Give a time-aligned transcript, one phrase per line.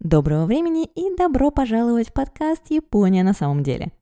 [0.00, 3.92] Доброго времени и добро пожаловать в подкаст «Япония на самом деле».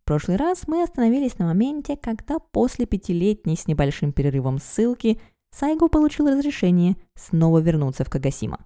[0.00, 5.20] В прошлый раз мы остановились на моменте, когда после пятилетней с небольшим перерывом ссылки
[5.50, 8.64] Сайго получил разрешение снова вернуться в Кагасима.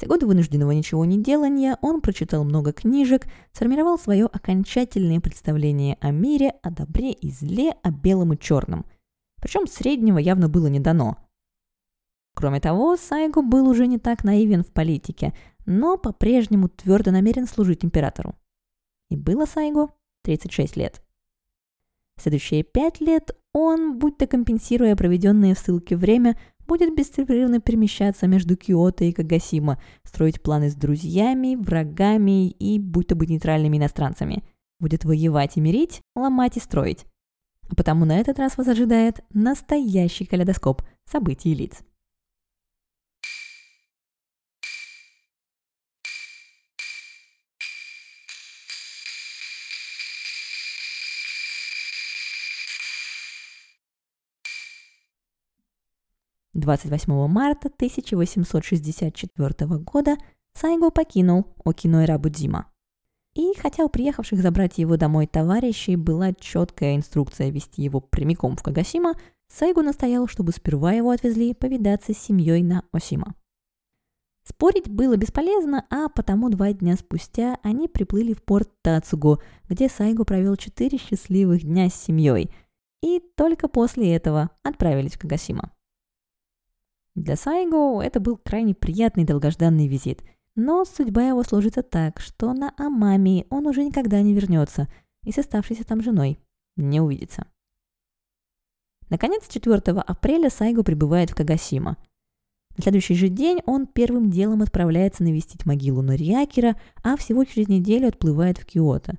[0.00, 6.12] За годы вынужденного ничего не делания он прочитал много книжек, сформировал свое окончательное представление о
[6.12, 8.86] мире, о добре и зле, о белом и черном.
[9.42, 11.18] Причем среднего явно было не дано–
[12.36, 15.32] Кроме того, Сайго был уже не так наивен в политике,
[15.64, 18.34] но по-прежнему твердо намерен служить императору.
[19.08, 19.88] И было Сайго
[20.22, 21.02] 36 лет.
[22.20, 26.38] Следующие пять лет он, будь то компенсируя проведенное в ссылке время,
[26.68, 33.14] будет беспрерывно перемещаться между Киото и Кагасима, строить планы с друзьями, врагами и будь то
[33.14, 34.44] быть нейтральными иностранцами.
[34.78, 37.06] Будет воевать и мирить, ломать и строить.
[37.70, 41.82] А потому на этот раз вас ожидает настоящий калейдоскоп событий и лиц.
[56.56, 60.16] 28 марта 1864 года
[60.54, 62.66] Сайго покинул Окинойрабудзима.
[63.34, 68.62] И хотя у приехавших забрать его домой товарищей была четкая инструкция вести его прямиком в
[68.62, 69.14] Кагасима,
[69.48, 73.34] Сайго настоял, чтобы сперва его отвезли повидаться с семьей на Осима.
[74.44, 80.24] Спорить было бесполезно, а потому два дня спустя они приплыли в порт Тацугу, где Сайго
[80.24, 82.50] провел четыре счастливых дня с семьей,
[83.02, 85.75] и только после этого отправились в Кагасима.
[87.16, 90.22] Для Сайго это был крайне приятный долгожданный визит.
[90.54, 94.86] Но судьба его сложится так, что на Амами он уже никогда не вернется
[95.24, 96.38] и с оставшейся там женой
[96.76, 97.46] не увидится.
[99.08, 101.96] Наконец, 4 апреля Сайго прибывает в Кагасима.
[102.76, 108.08] На следующий же день он первым делом отправляется навестить могилу Нориакера, а всего через неделю
[108.08, 109.16] отплывает в Киото.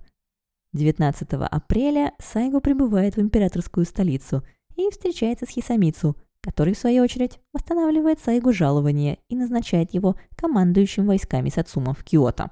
[0.73, 4.43] 19 апреля Сайго прибывает в императорскую столицу
[4.75, 6.15] и встречается с Хисамицу–
[6.47, 12.51] который, в свою очередь, восстанавливает Сайгу жалование и назначает его командующим войсками Сацума в Киото.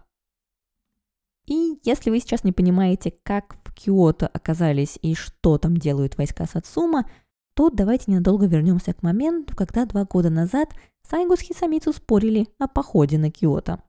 [1.45, 6.45] И если вы сейчас не понимаете, как в Киото оказались и что там делают войска
[6.45, 7.09] Сацума,
[7.53, 10.73] то давайте ненадолго вернемся к моменту, когда два года назад
[11.03, 13.81] Сайгу с Хисамицу спорили о походе на Киото.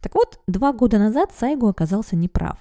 [0.00, 2.58] Так вот, два года назад Сайгу оказался неправ.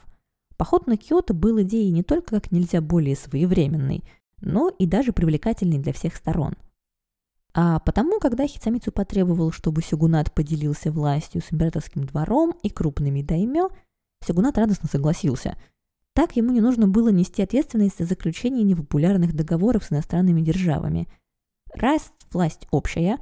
[0.56, 4.04] Поход на Киото был идеей не только как нельзя более своевременной–
[4.42, 6.56] но и даже привлекательный для всех сторон.
[7.54, 13.70] А потому, когда Хицамицу потребовал, чтобы Сюгунат поделился властью с императорским двором и крупными даймё,
[14.26, 15.58] Сюгунат радостно согласился.
[16.14, 21.08] Так ему не нужно было нести ответственность за заключение непопулярных договоров с иностранными державами.
[21.74, 23.18] Раз власть общая,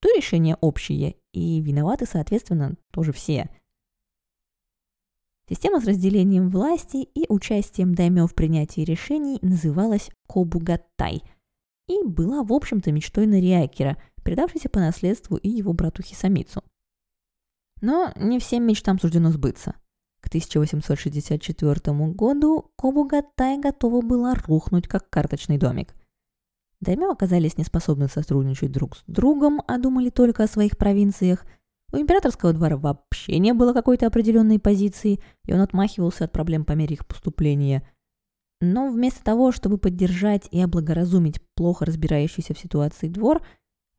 [0.00, 3.50] то решение общее, и виноваты, соответственно, тоже все–
[5.50, 11.24] Система с разделением власти и участием даймё в принятии решений называлась Кобугатай
[11.88, 16.62] и была, в общем-то, мечтой Нариакера, передавшейся по наследству и его брату Хисамицу.
[17.80, 19.74] Но не всем мечтам суждено сбыться.
[20.20, 25.96] К 1864 году Кобугатай готова была рухнуть, как карточный домик.
[26.80, 31.44] Даймё оказались неспособны сотрудничать друг с другом, а думали только о своих провинциях–
[31.92, 36.72] у императорского двора вообще не было какой-то определенной позиции, и он отмахивался от проблем по
[36.72, 37.88] мере их поступления.
[38.60, 43.42] Но вместо того, чтобы поддержать и облагоразумить плохо разбирающийся в ситуации двор,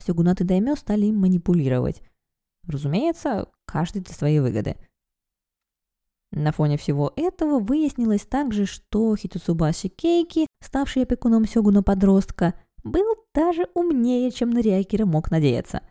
[0.06, 2.01] Сёгунат и Даймё стали им манипулировать.
[2.68, 4.78] Разумеется, каждый для своей выгоды.
[6.31, 12.53] На фоне всего этого выяснилось также, что Хитуцубаши Кейки, ставший опекуном Сёгуна-подростка,
[12.84, 15.81] был даже умнее, чем Нариакира мог надеяться.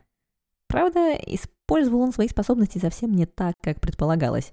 [0.70, 4.52] Правда, использовал он свои способности совсем не так, как предполагалось.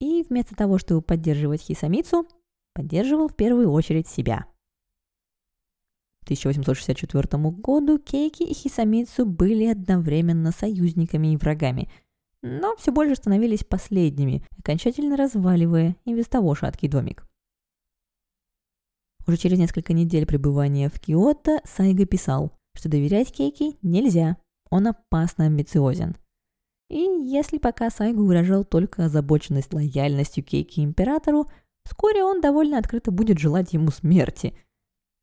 [0.00, 2.26] И вместо того, чтобы поддерживать Хисамицу,
[2.72, 4.46] поддерживал в первую очередь себя.
[6.22, 11.90] К 1864 году Кейки и Хисамицу были одновременно союзниками и врагами,
[12.40, 17.26] но все больше становились последними, окончательно разваливая и без того шаткий домик.
[19.26, 24.38] Уже через несколько недель пребывания в Киото Сайга писал, что доверять Кейки нельзя,
[24.70, 26.16] он опасно амбициозен.
[26.88, 31.46] И если пока Сайгу выражал только озабоченность лояльностью Кейки императору,
[31.84, 34.54] вскоре он довольно открыто будет желать ему смерти.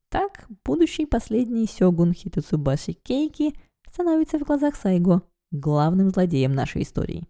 [0.09, 3.55] Так, будущий последний сёгун Хитуцубаши Кейки
[3.91, 7.27] становится в глазах Сайго главным злодеем нашей истории.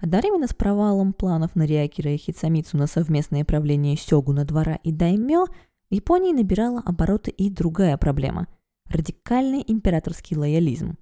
[0.00, 5.94] Одновременно с провалом планов Нариакира и Хицамицу на совместное правление Сёгуна двора и Даймё, в
[5.94, 8.46] Японии набирала обороты и другая проблема–
[8.94, 10.96] радикальный императорский лоялизм.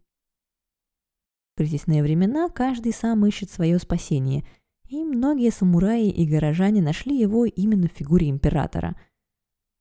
[1.52, 4.44] В кризисные времена каждый сам ищет свое спасение,
[4.88, 8.96] и многие самураи и горожане нашли его именно в фигуре императора.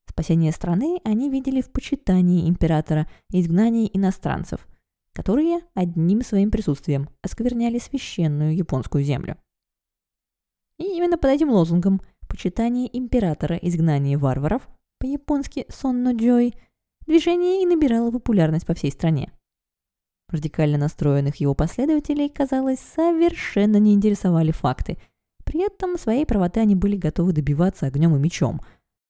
[0.08, 4.68] Спасение страны они видели в почитании императора и изгнании иностранцев,
[5.13, 9.38] которые одним своим присутствием оскверняли священную японскую землю.
[10.78, 14.68] И именно под этим лозунгом «Почитание императора, изгнание варваров»
[15.00, 16.56] по-японски «Сонно Джой»
[17.06, 19.31] движение и набирало популярность по всей стране.
[20.30, 24.98] Радикально настроенных его последователей, казалось, совершенно не интересовали факты.
[25.44, 28.62] При этом своей правоты они были готовы добиваться огнем и мечом,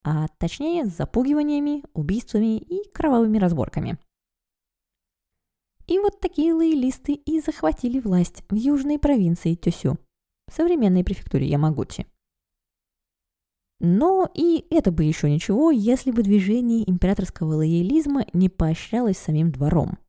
[0.04, 3.98] а точнее запугиваниями, убийствами и кровавыми разборками.
[5.86, 9.98] И вот такие лоялисты и захватили власть в южной провинции Тюсю,
[10.50, 12.06] современной префектуре Ямагути.
[13.82, 19.98] Но и это бы еще ничего, если бы движение императорского лоялизма не поощрялось самим двором–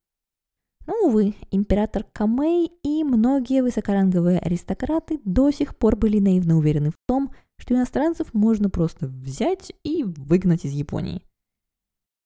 [0.86, 6.98] но, увы, император Камей и многие высокоранговые аристократы до сих пор были наивно уверены в
[7.08, 11.24] том, что иностранцев можно просто взять и выгнать из Японии.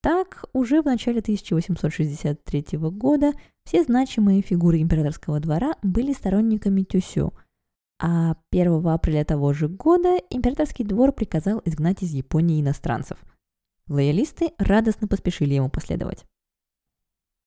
[0.01, 3.33] Так, уже в начале 1863 года
[3.63, 7.33] все значимые фигуры императорского двора были сторонниками Тюсю,
[7.99, 13.17] а 1 апреля того же года императорский двор приказал изгнать из Японии иностранцев.
[13.87, 16.25] Лоялисты радостно поспешили ему последовать.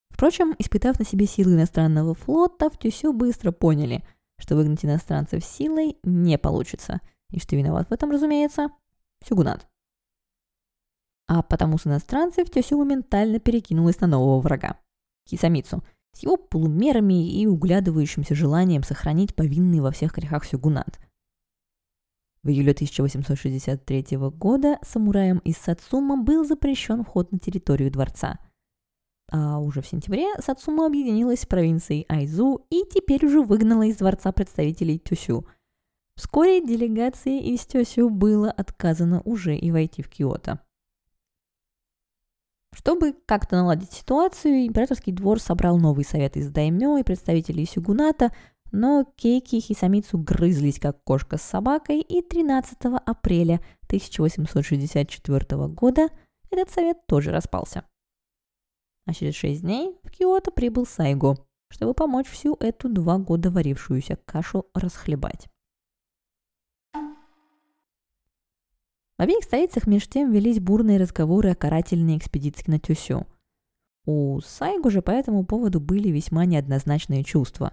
[0.09, 4.03] Впрочем, испытав на себе силы иностранного флота, в Тюсю быстро поняли,
[4.37, 6.99] что выгнать иностранцев силой не получится,
[7.29, 8.69] и что виноват в этом, разумеется,
[9.25, 9.67] Сюгунат.
[11.27, 14.77] А потому с иностранцев Тюсю моментально перекинулась на нового врага–
[15.29, 15.83] Хисамицу,
[16.13, 20.99] с его полумерами и углядывающимся желанием сохранить повинный во всех грехах Сюгунат.
[22.43, 28.39] В июле 1863 года самураям из Сацума был запрещен вход на территорию дворца–
[29.31, 34.33] а уже в сентябре Сацума объединилась с провинцией Айзу и теперь уже выгнала из дворца
[34.33, 35.47] представителей Тюсю.
[36.17, 40.59] Вскоре делегации из Тюсю было отказано уже и войти в Киото.
[42.73, 48.31] Чтобы как-то наладить ситуацию, императорский двор собрал новый совет из даймё и представителей сюгуната,
[48.71, 56.07] но Кейки и Хисамицу грызлись как кошка с собакой, и 13 апреля 1864 года
[56.49, 57.83] этот совет тоже распался
[59.05, 61.35] а через шесть дней в Киото прибыл Сайго,
[61.69, 65.47] чтобы помочь всю эту два года варившуюся кашу расхлебать.
[69.21, 73.27] В обеих столицах меж тем велись бурные разговоры о карательной экспедиции на Тюсю.
[74.07, 77.71] У Сайго же по этому поводу были весьма неоднозначные чувства.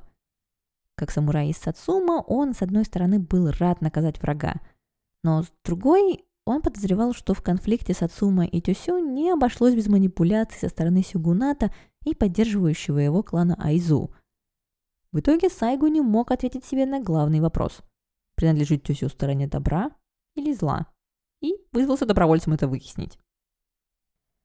[0.95, 4.56] Как самурай из Сацума, он, с одной стороны, был рад наказать врага,
[5.25, 9.87] но с другой он подозревал, что в конфликте с Ацума и Тюсю не обошлось без
[9.87, 11.73] манипуляций со стороны Сюгуната
[12.05, 14.12] и поддерживающего его клана Айзу.
[15.12, 17.81] В итоге Сайгу не мог ответить себе на главный вопрос–
[18.37, 19.93] принадлежит Тюсю стороне добра
[20.35, 20.89] или зла,
[21.40, 23.19] и вызвался добровольцем это выяснить.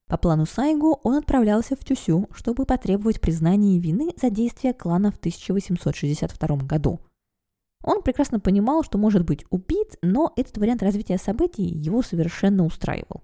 [0.08, 5.18] По плану Сайгу он отправлялся в Тюсю, чтобы потребовать признания вины за действия клана в
[5.18, 7.00] 1862 году–
[7.84, 13.24] он прекрасно понимал, что может быть убит, но этот вариант развития событий его совершенно устраивал.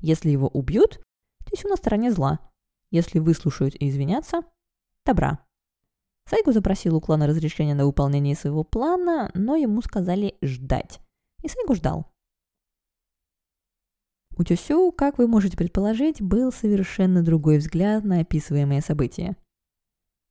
[0.00, 1.00] Если его убьют,
[1.52, 2.38] все на стороне зла.
[2.92, 4.42] Если выслушают и извинятся–
[5.04, 5.40] добра.
[6.30, 11.00] Сайгу запросил у клана разрешения на выполнение своего плана, но ему сказали ждать.
[11.42, 12.06] И Сайгу ждал.
[14.36, 19.36] У Тюсю, как вы можете предположить, был совершенно другой взгляд на описываемые события–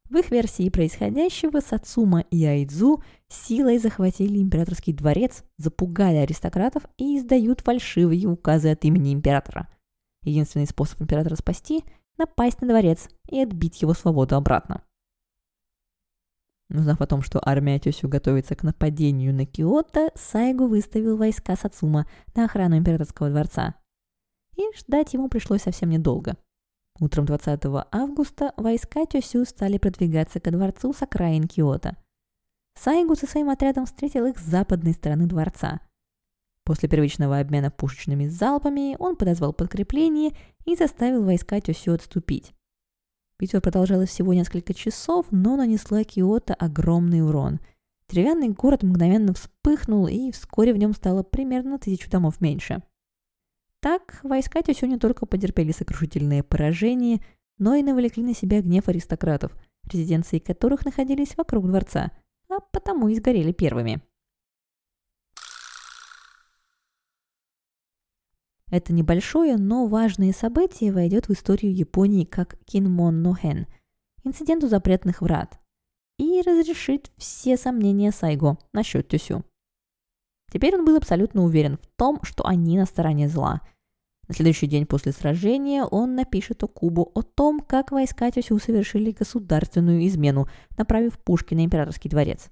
[0.09, 7.61] в их версии происходящего Сацума и Айдзу силой захватили императорский дворец, запугали аристократов и издают
[7.61, 9.67] фальшивые указы от имени императора.
[10.21, 11.83] Единственный способ императора спасти–
[12.17, 14.83] напасть на дворец и отбить его свободу обратно.
[16.69, 22.07] Узнав о том, что армия Тёсю готовится к нападению на Киото, Сайгу выставил войска Сацума
[22.35, 23.75] на охрану императорского дворца.
[24.55, 26.37] И ждать ему пришлось совсем недолго–
[27.01, 31.97] Утром 20 августа войска Тёсю стали продвигаться ко дворцу с окраин Киота.
[32.79, 35.81] Сайгу со своим отрядом встретил их с западной стороны дворца.
[36.63, 40.31] После первичного обмена пушечными залпами он подозвал подкрепление
[40.63, 42.53] и заставил войска Тёсю отступить.
[43.39, 47.59] Битва продолжалась всего несколько часов, но нанесла Киото огромный урон.
[48.09, 52.81] Деревянный город мгновенно вспыхнул, и вскоре в нем стало примерно тысячу домов меньше–
[53.85, 57.21] так, войска Тюсю не только потерпели сокрушительное поражение,
[57.59, 62.11] но и навлекли на себя гнев аристократов, резиденции которых находились вокруг дворца,
[62.49, 64.01] а потому и сгорели первыми.
[68.71, 73.67] Это небольшое, но важное событие войдет в историю Японии как Кинмон Нохэн–
[74.23, 75.59] инцидент у запретных врат.
[76.17, 79.45] и разрешит все сомнения Сайго насчет Тюсю.
[80.51, 83.61] Теперь он был абсолютно уверен в том, что они на стороне зла.
[84.27, 90.05] На следующий день после сражения он напишет Окубу о том, как войска Тюсю совершили государственную
[90.07, 92.49] измену, направив пушки на императорский дворец.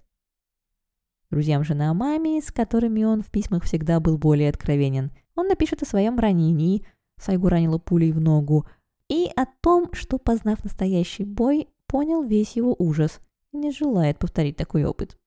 [1.31, 5.87] Друзьям же Наамами, с которыми он в письмах всегда был более откровенен, он напишет о
[5.87, 6.85] своем ранении,
[7.19, 8.67] Сайгу ранила пулей в ногу,
[9.09, 13.19] и о том, что, познав настоящий бой, понял весь его ужас
[13.51, 15.17] и не желает повторить такой опыт.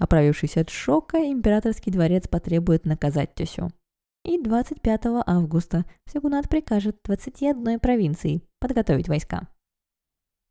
[0.00, 3.70] Оправившись от шока, императорский дворец потребует наказать Тесю.
[4.28, 9.48] И 25 августа Сёгунат прикажет 21 провинции подготовить войска.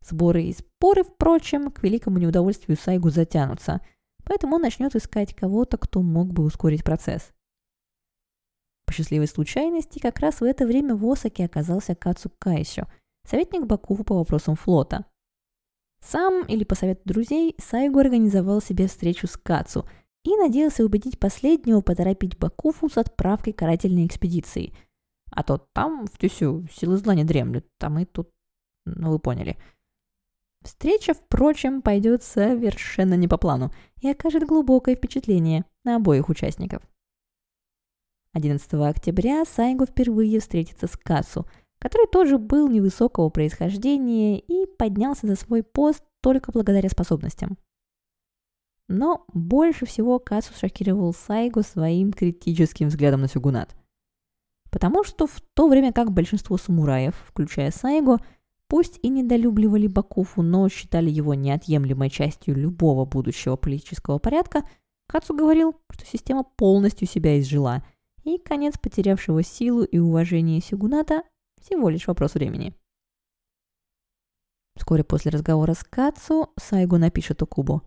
[0.03, 3.81] Сборы и споры, впрочем, к великому неудовольствию Сайгу затянутся,
[4.25, 7.31] поэтому он начнет искать кого-то, кто мог бы ускорить процесс.
[8.87, 12.85] По счастливой случайности, как раз в это время в Осаке оказался Кацу Кайсё,
[13.29, 15.05] советник Бакуфу по вопросам флота–
[16.01, 19.87] сам или по совету друзей Сайгу организовал себе встречу с Кацу
[20.27, 24.73] и надеялся убедить последнего поторопить Бакуфу с отправкой карательной экспедиции.
[25.31, 28.29] А то там, в Тюсю, силы зла не дремлют, там и тут,
[28.85, 29.57] ну вы поняли.
[30.63, 36.81] Встреча, впрочем, пойдет совершенно не по плану и окажет глубокое впечатление на обоих участников.
[38.33, 41.45] 11 октября Сайгу впервые встретится с Кацу–
[41.79, 47.57] который тоже был невысокого происхождения и поднялся за свой пост только благодаря способностям.
[48.87, 53.75] Но больше всего Кацу шокировал Сайгу своим критическим взглядом на Сюгунат.
[54.71, 58.19] Потому что в то время как большинство самураев, включая Сайгу,
[58.67, 64.63] пусть и недолюбливали Бакуфу, но считали его неотъемлемой частью любого будущего политического порядка,
[65.07, 67.83] Кацу говорил, что система полностью себя изжила,
[68.23, 71.23] и конец потерявшего силу и уважение Сюгуната
[71.61, 72.73] всего лишь вопрос времени.
[74.75, 77.81] Вскоре после разговора с Кацу Сайгу напишет Окубу.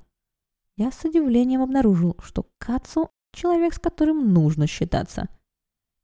[0.80, 5.28] Я с удивлением обнаружил, что Кацу– человек, с которым нужно считаться.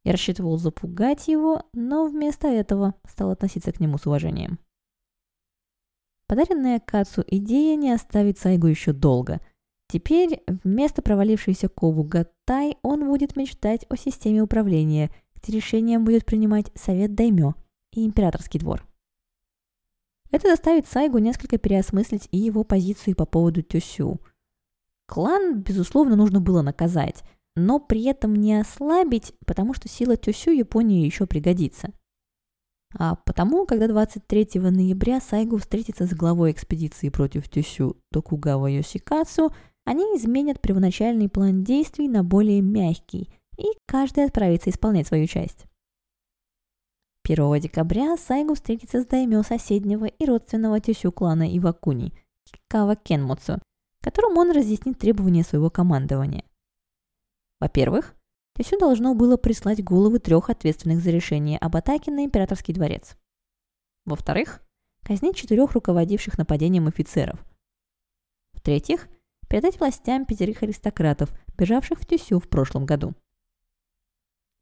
[0.05, 4.59] Я рассчитывал запугать его, но вместо этого стал относиться к нему с уважением.
[6.27, 9.41] Подаренная Кацу идея не оставит Сайгу еще долго.
[9.89, 16.71] Теперь вместо провалившейся Кову Гаттай он будет мечтать о системе управления, где решением будет принимать
[16.75, 17.55] совет Даймё–
[17.95, 18.87] и императорский двор.
[20.31, 24.21] Это заставит Сайгу несколько переосмыслить и его позицию по поводу Тюсю.
[25.07, 27.23] Клан, безусловно, нужно было наказать,
[27.55, 31.93] но при этом не ослабить, потому что сила Тюсю Японии еще пригодится.
[32.99, 39.53] А потому, когда 23 ноября Сайгу встретится с главой экспедиции против Тюсю Токугава Йосикацу,
[39.85, 45.67] они изменят первоначальный план действий на более мягкий, и каждый отправится исполнять свою часть.
[47.25, 52.13] 1 декабря Сайгу встретится с даймё соседнего и родственного тещу клана Ивакуни,
[52.69, 53.61] Кава Кенмуцу,
[54.07, 56.45] которому он разъяснит требования своего командования.
[57.59, 58.15] Во-первых,
[58.55, 63.17] Тесю должно было прислать головы трех ответственных за решение об атаке на императорский дворец.
[64.05, 64.63] Во-вторых,
[65.03, 67.45] казнить четырех руководивших нападением офицеров.
[68.53, 69.09] В-третьих,
[69.49, 73.13] передать властям пятерых аристократов, бежавших в Тюсю в прошлом году.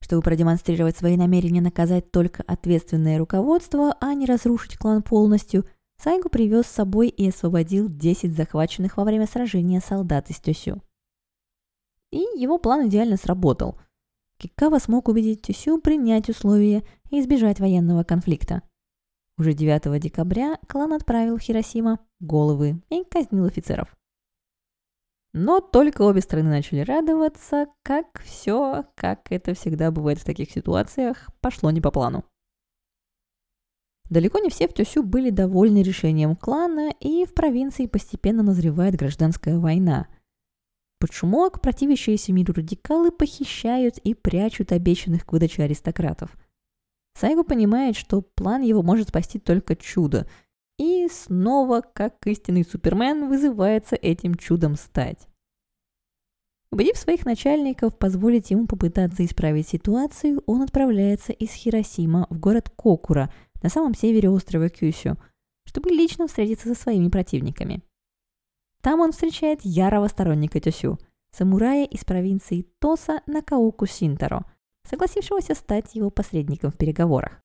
[0.01, 5.67] Чтобы продемонстрировать свои намерения наказать только ответственное руководство, а не разрушить клан полностью,
[6.05, 10.83] Сайгу привез с собой и освободил 10 захваченных во время сражения солдат из Тюсю.
[12.11, 13.81] И его план идеально сработал.
[14.37, 18.61] Кикава смог убедить Тюсю принять условия и избежать военного конфликта.
[19.39, 23.97] Уже 9 декабря клан отправил в Хиросима головы и казнил офицеров.
[25.33, 31.31] Но только обе стороны начали радоваться, как все, как это всегда бывает в таких ситуациях,
[31.41, 32.25] пошло не по плану.
[34.15, 39.59] Далеко не все в Тюсю были довольны решением клана, и в провинции постепенно назревает гражданская
[39.59, 40.07] война.
[41.01, 46.37] Под шумок противящиеся миру радикалы похищают и прячут обещанных к выдаче аристократов.
[47.19, 50.29] Сайгу понимает, что план его может спасти только чудо–
[50.79, 55.29] и снова, как истинный супермен, вызывается этим чудом стать.
[56.73, 63.33] Убедив своих начальников позволить ему попытаться исправить ситуацию, он отправляется из Хиросима в город Кокура
[63.65, 65.17] на самом севере острова Кюсю,
[65.65, 67.83] чтобы лично встретиться со своими противниками.
[68.83, 70.99] Там он встречает ярого сторонника Тюсю,
[71.33, 74.45] самурая из провинции Тоса Накаоку Синтаро,
[74.87, 77.43] согласившегося стать его посредником в переговорах.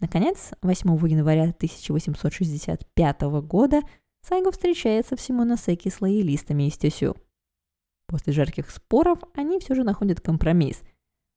[0.00, 3.82] Наконец, 8 января 1865 года
[4.22, 7.16] Сайго встречается в Симоносеке с лоялистами из Тюсю.
[8.06, 10.82] После жарких споров они все же находят компромисс.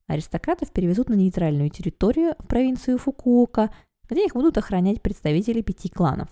[0.08, 3.74] Аристократов перевезут на нейтральную территорию в провинцию Фукуока,
[4.08, 6.30] где их будут охранять представители пяти кланов.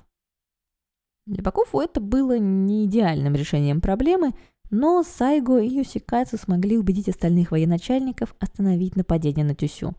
[1.25, 4.33] Для Бакуфу это было не идеальным решением проблемы,
[4.69, 9.95] но Сайго и Юсикацу смогли убедить остальных военачальников остановить нападение на Тюсю.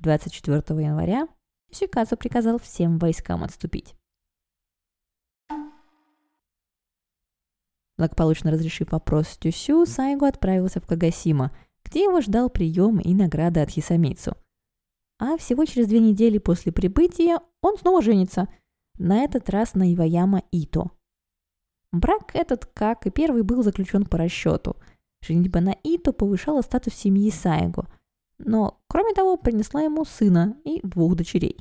[0.00, 1.28] 24 января
[1.70, 3.94] Юсикацу приказал всем войскам отступить.
[7.96, 11.54] Благополучно разрешив вопрос Тюсю, Сайго отправился в Кагасима,
[11.90, 14.36] где его ждал прием и награда от Хисамицу.
[15.18, 18.48] А всего через две недели после прибытия он снова женится,
[18.96, 20.90] на этот раз на Иваяма Ито.
[21.92, 24.76] Брак этот, как и первый, был заключен по расчету.
[25.22, 27.88] Женитьба на Ито повышала статус семьи Сайго,
[28.38, 31.58] но, кроме того, принесла ему сына и двух дочерей.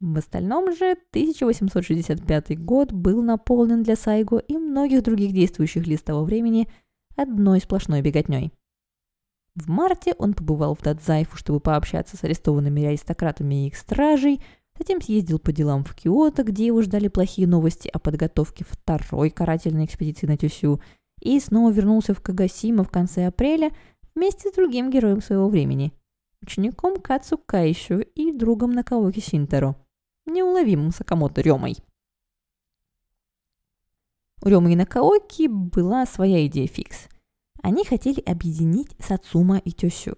[0.00, 6.24] В остальном же 1865 год был наполнен для Сайго и многих других действующих лиц того
[6.24, 6.68] времени
[7.22, 8.52] одной сплошной беготней.
[9.54, 14.40] В марте он побывал в Дадзайфу, чтобы пообщаться с арестованными аристократами и их стражей,
[14.78, 19.84] затем съездил по делам в Киото, где его ждали плохие новости о подготовке второй карательной
[19.84, 20.80] экспедиции на Тюсю,
[21.20, 23.70] и снова вернулся в Кагасима в конце апреля
[24.14, 25.92] вместе с другим героем своего времени–
[26.42, 29.76] учеником Кацу Кайшу и другом Накаоки Синтеро–
[30.26, 31.76] неуловимым Сакамото Рёмой.
[34.42, 37.08] У Рёмы и Накаоки была своя идея фикс.
[37.62, 40.16] Они хотели объединить Сацума и Тёсю.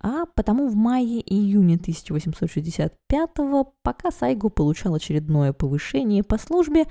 [0.00, 6.86] А потому в мае и июне 1865-го, пока Сайго получал очередное повышение по службе,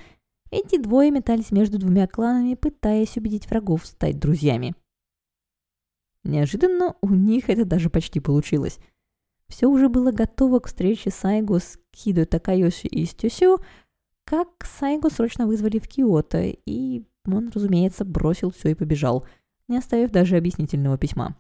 [0.52, 4.74] эти двое метались между двумя кланами, пытаясь убедить врагов стать друзьями.
[6.24, 8.80] Неожиданно у них это даже почти получилось–
[9.54, 13.60] все уже было готово к встрече Сайго с Кидо Такайоши и Стюсю,
[14.26, 19.26] как Сайго срочно вызвали в Киото, и он, разумеется, бросил все и побежал,
[19.68, 21.38] не оставив даже объяснительного письма.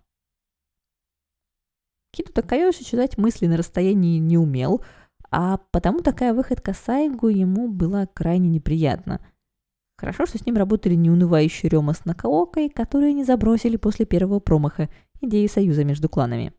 [2.12, 4.84] Кидо Такайоши читать мысли на расстоянии не умел,
[5.32, 9.20] а потому такая выходка Сайгу ему была крайне неприятна.
[9.98, 14.89] Хорошо, что с ним работали неунывающий Рёма с Накаокой, которые не забросили после первого промаха
[15.22, 16.54] идею союза между кланами.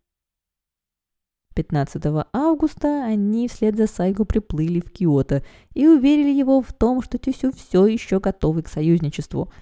[1.54, 7.18] 15 августа они вслед за Сайго приплыли в Киото и уверили его в том, что
[7.18, 9.52] Тюсю все еще готовы к союзничеству.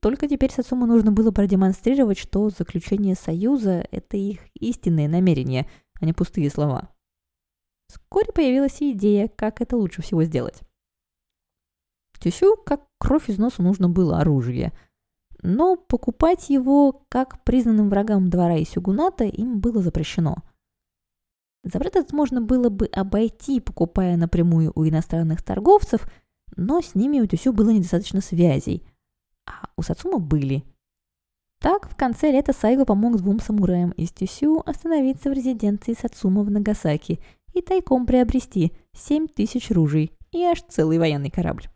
[0.00, 5.68] Только теперь Сацуму нужно было продемонстрировать, что заключение союза– это их истинное намерение,
[6.00, 6.90] а не пустые слова.
[7.88, 10.60] Вскоре появилась идея, как это лучше всего сделать.
[12.20, 14.72] Тюсю, как кровь из носа, нужно было оружие.
[15.42, 20.36] Но покупать его, как признанным врагам двора и сюгуната, им было запрещено–
[21.64, 26.06] Запрет можно было бы обойти, покупая напрямую у иностранных торговцев,
[26.56, 28.86] но с ними у Тюсю было недостаточно связей,
[29.46, 30.62] а у Сацума были.
[31.60, 36.50] Так, в конце лета Сайго помог двум самураям из Тюсю остановиться в резиденции Сацума в
[36.50, 37.18] Нагасаки
[37.54, 41.68] и тайком приобрести 7 тысяч ружей и аж целый военный корабль.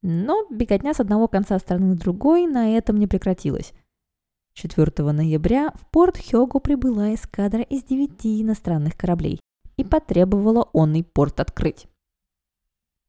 [0.00, 3.74] Но беготня с одного конца страны на другой на этом не прекратилась.
[4.54, 9.40] 4 ноября в порт Хёгу прибыла эскадра из девяти иностранных кораблей
[9.76, 11.86] и потребовала онный порт открыть.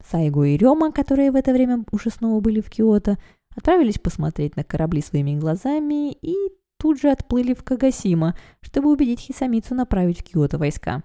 [0.09, 3.17] Сайгу и Рёма, которые в это время уже снова были в Киото,
[3.55, 6.35] отправились посмотреть на корабли своими глазами и
[6.77, 11.03] тут же отплыли в Кагасима, чтобы убедить Хисамицу направить в Киото войска.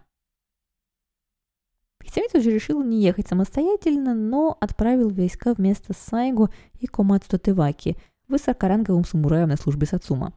[2.02, 6.48] Хисамицу же решил не ехать самостоятельно, но отправил войска вместо Сайгу
[6.78, 7.96] и Комацу Теваки–
[8.28, 10.32] высокоранговым самураем на службе Сацума.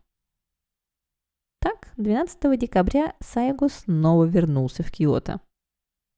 [1.59, 5.41] Так, 12 декабря Сайго снова вернулся в Киото.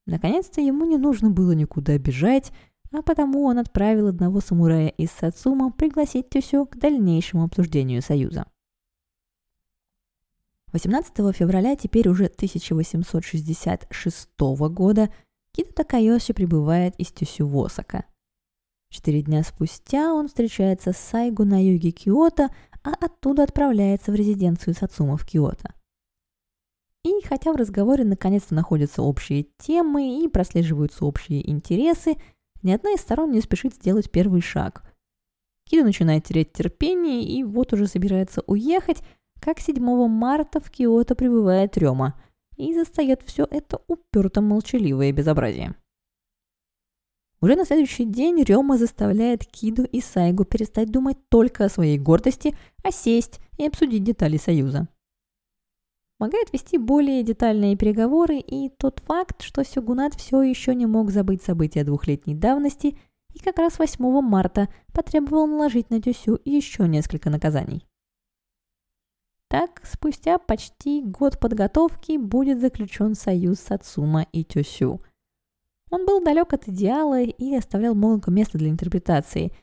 [0.06, 2.54] Наконец-то ему не нужно было никуда бежать,
[2.92, 8.46] а потому он отправил одного самурая из Сацума пригласить Тюсю к дальнейшему обсуждению союза.
[10.72, 15.14] 18 февраля теперь уже 1866 года
[15.52, 18.06] Кита Такайоши прибывает из Тюсю в Осака–
[18.94, 22.50] Четыре дня спустя он встречается с Сайгу на юге Киото,
[22.84, 25.74] а оттуда отправляется в резиденцию Сацума в Киото.
[27.04, 32.18] И хотя в разговоре наконец-то находятся общие темы и прослеживаются общие интересы,
[32.62, 34.84] ни одна из сторон не спешит сделать первый шаг.
[35.68, 39.02] Кида начинает терять терпение и вот уже собирается уехать,
[39.42, 42.14] как 7 марта в Киото прибывает Рёма
[42.58, 45.74] и застает все это уперто молчаливое безобразие.
[47.44, 52.56] Уже на следующий день Рёма заставляет Киду и Сайгу перестать думать только о своей гордости,
[52.86, 54.88] а сесть и обсудить детали союза.
[56.18, 61.44] Помогает вести более детальные переговоры и тот факт, что Сюгунат все еще не мог забыть
[61.44, 62.98] события двухлетней давности
[63.34, 67.86] и как раз 8 марта потребовал наложить на Тюсю еще несколько наказаний.
[69.50, 75.02] Так, спустя почти год подготовки будет заключен союз Сацума и Тюсю–
[75.94, 79.56] Он был далек от идеала и оставлял много места для интерпретации.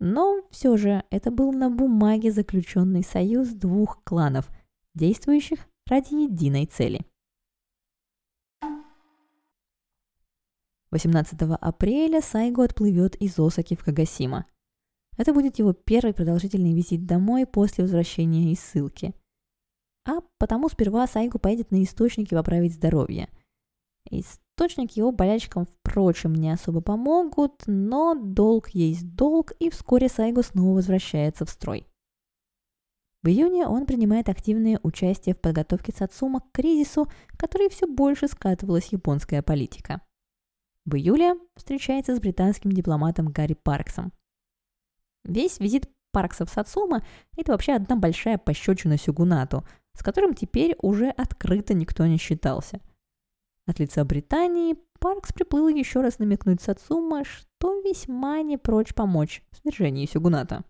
[0.00, 4.48] Но все же это был на бумаге заключенный союз двух кланов,
[4.94, 7.02] действующих ради единой цели.
[10.90, 14.46] 18 апреля Сайго отплывет из Осаки в Кагасима.
[15.18, 19.14] Это будет его первый продолжительный визит домой после возвращения из ссылки.
[20.06, 23.28] А потому сперва Сайгу поедет на источники поправить здоровье.
[24.56, 30.76] Источники его болельщикам, впрочем, не особо помогут, но долг есть долг, и вскоре Сайгу снова
[30.76, 31.86] возвращается в строй.
[33.22, 38.92] В июне он принимает активное участие в подготовке Сацума к кризису, который все больше скатывалась
[38.92, 40.02] японская политика.
[40.84, 44.12] В июле встречается с британским дипломатом Гарри Парксом–
[45.24, 47.04] Весь визит Паркса в Сацума–
[47.36, 52.80] это вообще одна большая пощечина Сюгунату, с которым теперь уже открыто никто не считался.
[53.66, 59.56] От лица Британии Паркс приплыл еще раз намекнуть Сацума, что весьма не прочь помочь в
[59.56, 60.64] свержении Сюгуната.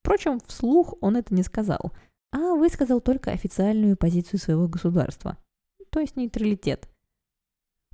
[0.00, 1.92] Впрочем, вслух он это не сказал,
[2.32, 5.38] а высказал только официальную позицию своего государства,
[5.90, 6.88] то есть нейтралитет.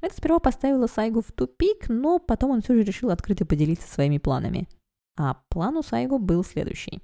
[0.03, 4.19] Это сперва поставило Сайгу в тупик, но потом он все же решил открыто поделиться своими
[4.19, 4.69] планами–
[5.23, 7.03] а план у Сайго был следующий.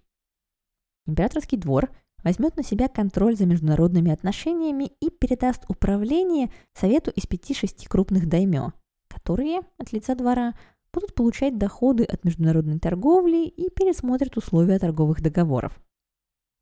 [1.07, 1.91] Императорский двор
[2.27, 8.73] возьмет на себя контроль за международными отношениями и передаст управление совету из пяти-шести крупных даймё,
[9.07, 10.55] которые от лица двора
[10.93, 15.81] будут получать доходы от международной торговли и пересмотрят условия торговых договоров.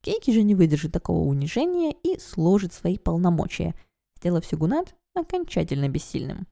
[0.02, 3.74] Кейки же не выдержит такого унижения и сложит свои полномочия,
[4.18, 6.46] сделав Сюгунат окончательно бессильным.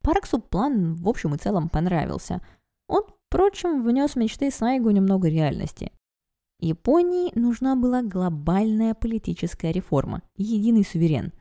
[0.00, 2.40] Парксу план в общем и целом понравился.
[2.86, 5.92] Он Впрочем, внес мечты Сайгу немного реальности.
[6.60, 11.32] Японии нужна была глобальная политическая реформа, единый суверен.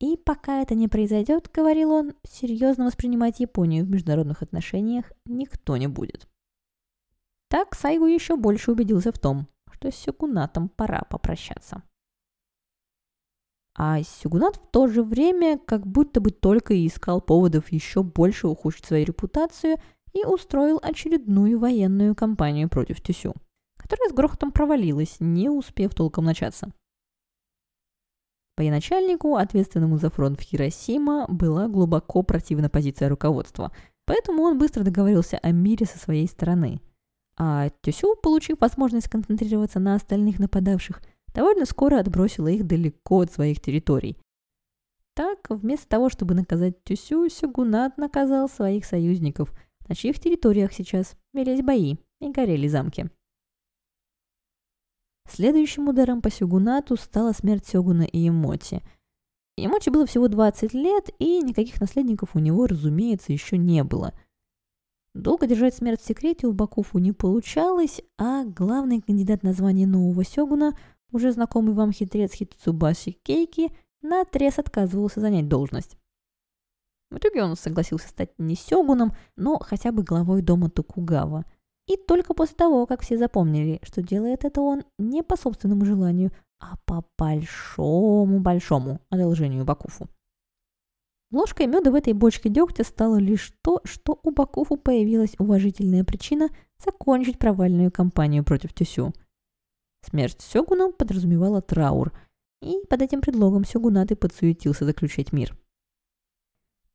[0.00, 5.86] И пока это не произойдет, говорил он, серьезно воспринимать Японию в международных отношениях никто не
[5.86, 6.28] будет.
[7.48, 11.82] Так Сайгу еще больше убедился в том, что с Сюгунатом пора попрощаться.
[13.76, 18.46] А Сюгунат в то же время как будто бы только и искал поводов еще больше
[18.48, 19.78] ухудшить свою репутацию–
[20.14, 23.34] и устроил очередную военную кампанию против Тюсю,
[23.84, 26.72] которая с грохотом провалилась, не успев толком начаться.
[28.56, 33.72] Военачальнику, ответственному за фронт в Хиросима, была глубоко противна позиция руководства,
[34.06, 36.80] поэтому он быстро договорился о мире со своей стороны.
[37.36, 41.02] А Тюсю, получив возможность концентрироваться на остальных нападавших,
[41.34, 44.16] довольно скоро отбросила их далеко от своих территорий.
[45.14, 49.52] Так, вместо того, чтобы наказать Тюсю, Сюгунат наказал своих союзников–
[49.88, 53.10] на чьих территориях сейчас велись бои и горели замки.
[55.28, 58.82] Следующим ударом по Сюгунату стала смерть Сёгуна Иемоти.
[59.56, 64.12] Иемоти было всего 20 лет, и никаких наследников у него, разумеется, еще не было.
[65.14, 70.24] Долго держать смерть в секрете у Бакуфу не получалось, а главный кандидат на звание нового
[70.24, 70.76] Сёгуна,
[71.12, 73.70] уже знакомый вам хитрец Хитцубаси Кейки,
[74.02, 75.96] наотрез отказывался занять должность.
[77.10, 81.44] В итоге он согласился стать не сёгуном, но хотя бы главой дома Токугава.
[81.86, 86.32] И только после того, как все запомнили, что делает это он не по собственному желанию,
[86.58, 90.08] а по большому-большому одолжению Бакуфу.
[91.30, 96.48] Ложкой меда в этой бочке дегтя стало лишь то, что у Бакуфу появилась уважительная причина
[96.82, 99.12] закончить провальную кампанию против Тюсю.
[100.02, 102.12] Смерть Сёгуна подразумевала траур,
[102.62, 105.56] и под этим предлогом Сёгунаты подсуетился заключать мир–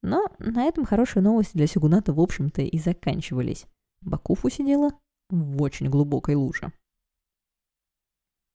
[0.01, 3.65] но на этом хорошие новости для Сюгуната в общем-то и заканчивались.
[4.01, 4.91] Бакуфу сидела
[5.29, 6.71] в очень глубокой луже.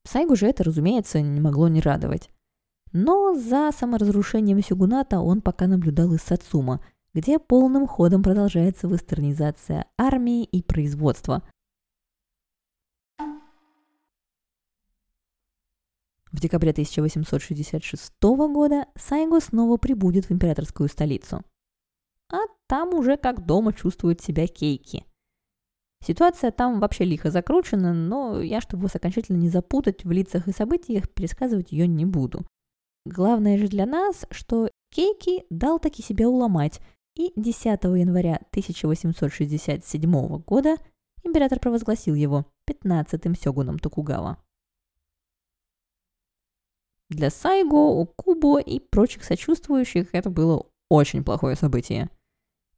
[0.06, 2.30] Сайгу же это, разумеется, не могло не радовать.
[2.92, 10.44] Но за саморазрушением Сюгуната он пока наблюдал из Сацума, где полным ходом продолжается вестернизация армии
[10.44, 11.42] и производства,
[16.34, 21.44] В декабре 1866 года Сайго снова прибудет в императорскую столицу.
[22.28, 25.04] А там уже как дома чувствует себя Кейки.
[26.06, 30.52] Ситуация там вообще лихо закручена, но я, чтобы вас окончательно не запутать в лицах и
[30.52, 32.46] событиях, пересказывать ее не буду.
[33.06, 36.80] Главное же для нас, что Кейки дал таки себя уломать,
[37.16, 40.76] и 10 января 1867 года
[41.22, 44.36] император провозгласил его 15-м сёгуном Токугава.
[47.08, 52.10] Для Сайго, Кубо и прочих сочувствующих это было очень плохое событие.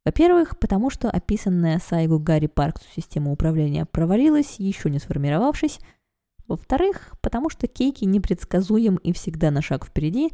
[0.07, 5.81] Во-первых, потому что описанная Сайгу Гарри Парксу система управления провалилась, еще не сформировавшись.
[6.47, 10.31] Во-вторых, потому что Кейки непредсказуем и всегда на шаг впереди.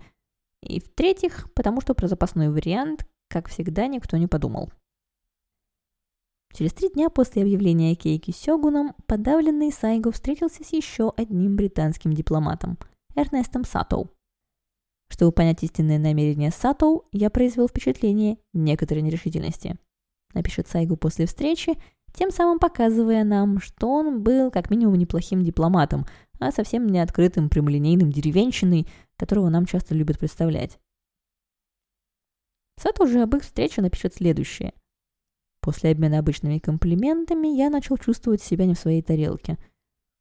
[0.61, 4.71] И в-третьих, потому что про запасной вариант, как всегда, никто не подумал.
[6.55, 12.77] Через три дня после объявления Кейки Сёгуном подавленный Сайго встретился с еще одним британским дипломатом–
[13.15, 14.11] Эрнестом Сатоу.
[15.13, 19.77] Чтобы понять истинные намерения Сатоу, я произвел впечатление некоторой нерешительности.
[20.33, 21.77] Напишет Сайгу после встречи,
[22.15, 26.07] тем самым показывая нам, что он был как минимум неплохим дипломатом,
[26.39, 30.79] а совсем не открытым прямолинейным деревенщиной, которого нам часто любят представлять.
[32.81, 34.73] Сатоу же об их встрече напишет следующее–
[35.63, 39.57] После обмена обычными комплиментами я начал чувствовать себя не в своей тарелке.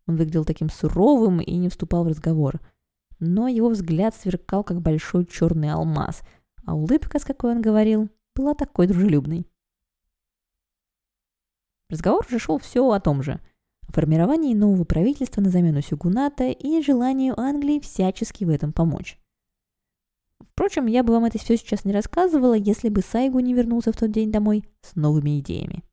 [0.06, 2.60] Он выглядел таким суровым и не вступал в разговор.
[3.24, 6.22] Но его взгляд сверкал, как большой черный алмаз,
[6.66, 9.46] а улыбка, с какой он говорил, была такой дружелюбной.
[11.88, 13.40] Разговор уже шел все о том же.
[13.86, 19.20] О формировании нового правительства на замену Сюгуната и желанию Англии всячески в этом помочь.
[20.40, 23.96] Впрочем, я бы вам это все сейчас не рассказывала, если бы Сайгу не вернулся в
[23.96, 25.84] тот день домой с новыми идеями.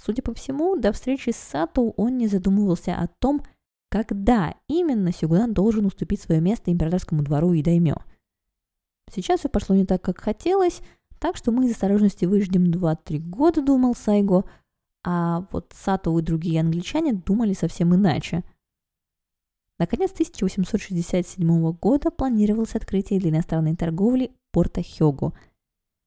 [0.00, 3.44] Судя по всему, до встречи с Сато он не задумывался о том,
[3.92, 7.96] когда именно Сюгунан должен уступить свое место императорскому двору и даймё.
[9.12, 10.80] Сейчас все пошло не так, как хотелось,
[11.18, 14.44] так что мы из осторожности выждем 2-3 года, думал Сайго,
[15.04, 18.44] а вот Сато и другие англичане думали совсем иначе–
[19.82, 25.34] Наконец, 1867 года планировалось открытие для иностранной торговли порта Хёгу.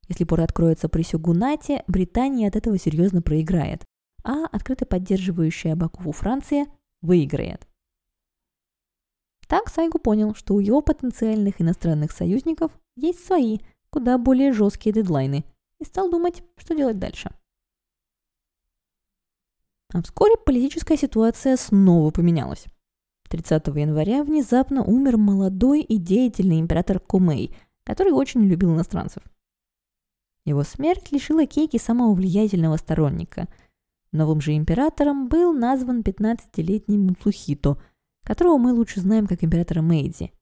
[0.07, 3.83] Если порт откроется при Сёгунате, Британия от этого серьезно проиграет,
[4.23, 6.67] а открыто поддерживающая Бакову Франция
[7.01, 7.67] выиграет.
[9.47, 15.45] Так Сайгу понял, что у его потенциальных иностранных союзников есть свои, куда более жесткие дедлайны,
[15.79, 17.29] и стал думать, что делать дальше.
[19.93, 22.65] А вскоре политическая ситуация снова поменялась.
[23.29, 29.23] 30 января внезапно умер молодой и деятельный император Кумей, который очень любил иностранцев.
[30.45, 33.47] Его смерть лишила Кейки самого влиятельного сторонника.
[34.11, 37.77] Новым же императором был назван 15-летний Муцухито,
[38.25, 40.33] которого мы лучше знаем как императора Мэйдзи.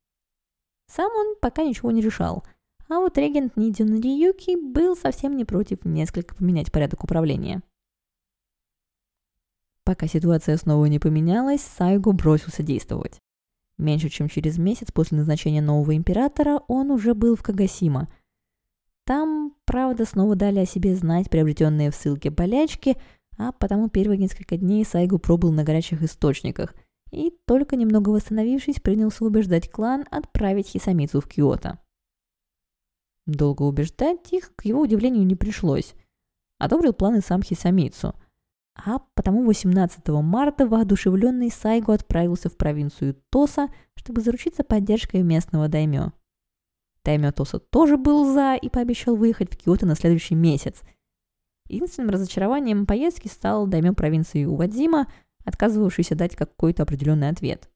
[0.92, 2.44] Сам он пока ничего не решал,
[2.90, 7.62] а вот регент Нидзюн Риюки был совсем не против несколько поменять порядок управления–
[9.86, 13.20] Пока ситуация снова не поменялась, Сайго бросился действовать.
[13.78, 18.08] Меньше чем через месяц после назначения нового императора он уже был в Кагасима.
[19.06, 22.96] Там, правда, снова дали о себе знать приобретенные в ссылке болячки,
[23.38, 26.74] а потому первые несколько дней Сайгу пробыл на горячих источниках
[27.14, 31.80] и, только немного восстановившись, принялся убеждать клан отправить Хисамицу в Киото.
[33.26, 35.94] Долго убеждать их, к его удивлению, не пришлось.
[36.60, 38.16] Одобрил планы сам Хисамицу–
[38.76, 46.12] а потому 18 марта воодушевленный Сайго отправился в провинцию Тоса, чтобы заручиться поддержкой местного даймё.
[47.06, 50.82] Даймё Тоса тоже был за и пообещал выехать в Киото на следующий месяц.
[51.70, 55.08] Единственным разочарованием поездки стал даймё провинции Увадзима,
[55.44, 57.70] отказывавшийся дать какой-то определенный ответ.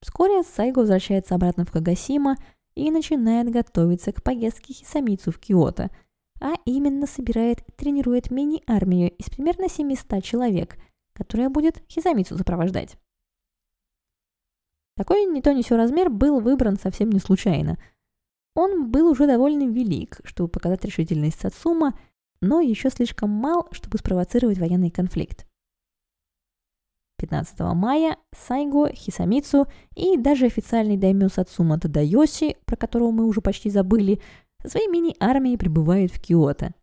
[0.00, 2.36] Вскоре Сайго возвращается обратно в Кагасима
[2.74, 5.90] и начинает готовиться к поездке Хисамицу в Киото–
[6.42, 10.76] а именно собирает и тренирует мини-армию из примерно 700 человек,
[11.12, 12.96] которая будет Хизамицу сопровождать.
[14.96, 17.78] Такой не то ни сё размер был выбран совсем не случайно.
[18.54, 21.96] Он был уже довольно велик, чтобы показать решительность Сацума,
[22.40, 25.46] но еще слишком мал, чтобы спровоцировать военный конфликт.
[27.22, 33.70] 15 мая Сайго, Хисамицу и даже официальный даймё Сацума Тадайоси, про которого мы уже почти
[33.70, 34.20] забыли,
[34.60, 36.74] со своей мини-армией прибывает в Киото.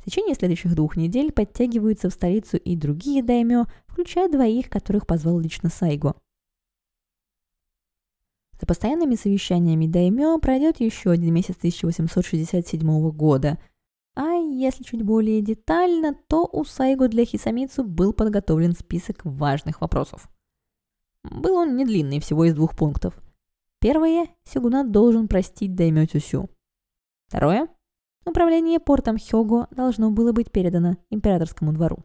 [0.00, 5.38] В течение следующих двух недель подтягиваются в столицу и другие даймё, включая двоих, которых позвал
[5.38, 6.16] лично Сайго.
[8.60, 13.58] За постоянными совещаниями даймё пройдет еще один месяц 1867 года,
[14.50, 20.28] если чуть более детально, то у Сайго для Хисамицу был подготовлен список важных вопросов.
[21.24, 23.14] Был он не длинный, всего из двух пунктов.
[23.80, 26.48] Первое– Сюгунат должен простить Даймё Тюсю.
[27.28, 27.68] Второе.
[28.24, 32.04] Управление портом Хёго должно было быть передано императорскому двору.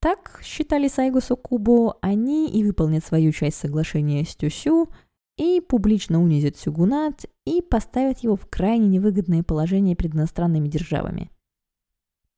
[0.00, 4.88] Так, считали Сайгу Сокубо, они и выполнят свою часть соглашения с Тюсю,
[5.36, 11.30] и публично унизят Сюгунат, и поставят его в крайне невыгодное положение перед иностранными державами.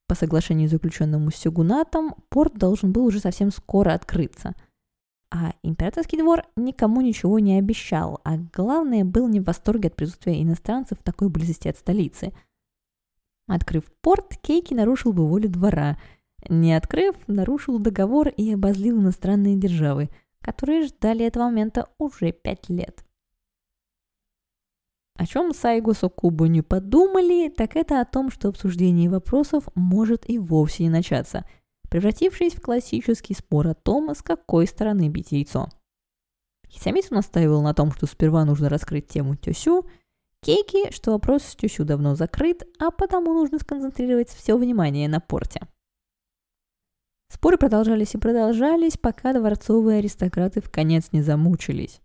[0.08, 4.54] По соглашению, заключенному с Сюгунатом, порт должен был уже совсем скоро открыться–
[5.30, 10.40] а императорский двор никому ничего не обещал, а главное, был не в восторге от присутствия
[10.42, 12.32] иностранцев в такой близости от столицы.
[13.48, 15.98] Открыв порт, Кейки нарушил бы волю двора.
[16.48, 23.04] Не открыв, нарушил договор и обозлил иностранные державы, которые ждали этого момента уже пять лет.
[25.16, 30.38] О чем Сайгу Сокубу не подумали, так это о том, что обсуждение вопросов может и
[30.38, 31.46] вовсе не начаться,
[31.88, 35.68] превратившись в классический спор о том, с какой стороны бить яйцо.
[36.68, 39.86] Хисамису настаивал на том, что сперва нужно раскрыть тему Тёсю,
[40.42, 45.66] Кейки, что вопрос с Тёсю давно закрыт, а потому нужно сконцентрировать все внимание на порте.
[47.32, 52.00] Споры продолжались и продолжались, пока дворцовые аристократы в конец не замучились.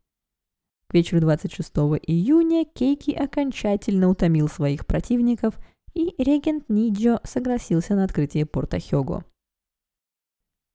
[0.94, 1.72] Вечеру 26
[2.06, 5.58] июня Кейки окончательно утомил своих противников,
[5.94, 9.24] и регент Ниджо согласился на открытие порта Хёго.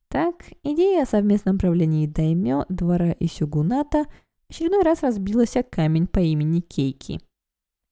[0.08, 4.06] Так, идея о совместном правлении даймё, двора и сюгуната
[4.48, 7.20] очередной раз разбилась о камень по имени Кейки.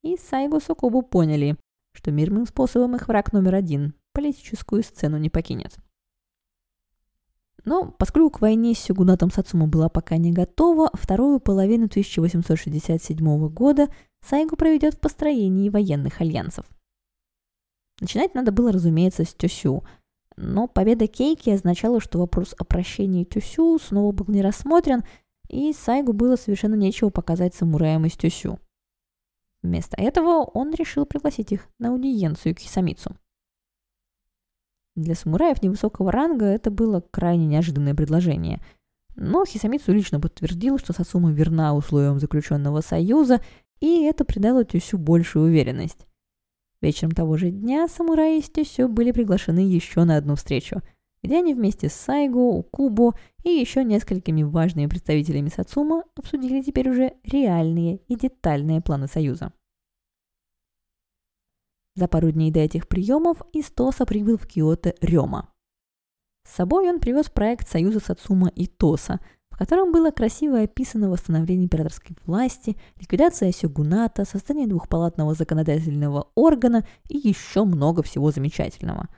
[0.02, 1.56] И Сайгу Сокобу поняли,
[1.92, 5.76] что мирным способом их враг номер один политическую сцену не покинет.
[7.64, 13.88] Но поскольку к войне с Сюгунатом Сацума была пока не готова, вторую половину 1867 года
[14.20, 16.66] Сайгу проведет в построении военных альянсов.
[18.00, 19.84] Начинать надо было, разумеется, с Тюсю,
[20.36, 25.04] но победа Кейки означала, что вопрос о прощении Тюсю снова был не рассмотрен,
[25.48, 28.58] и Сайгу было совершенно нечего показать самураям из Тюсю.
[29.62, 33.16] Вместо этого он решил пригласить их на аудиенцию к Хисамицу.
[34.96, 38.60] Для самураев невысокого ранга это было крайне неожиданное предложение.
[39.16, 43.40] Но Хисамицу лично подтвердил, что Сасума верна условиям заключенного союза,
[43.80, 46.06] и это придало Тюсю большую уверенность.
[46.80, 50.82] Вечером того же дня самураи из Тюсю были приглашены еще на одну встречу,
[51.22, 57.14] где они вместе с Сайго, Укубо и еще несколькими важными представителями Сацума обсудили теперь уже
[57.24, 59.52] реальные и детальные планы союза.
[61.96, 65.50] За пару дней до этих приемов из Тоса прибыл в Киото Рема.
[66.46, 71.66] С собой он привез проект союза Сацума и Тоса, в котором было красиво описано восстановление
[71.66, 79.08] императорской власти, ликвидация сёгуната, создание двухпалатного законодательного органа и еще много всего замечательного.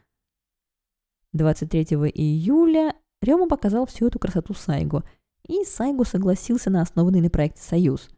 [1.32, 1.82] 23
[2.14, 5.02] июля Рема показал всю эту красоту Сайгу,
[5.48, 8.10] и Сайгу согласился на основанный на проекте союз–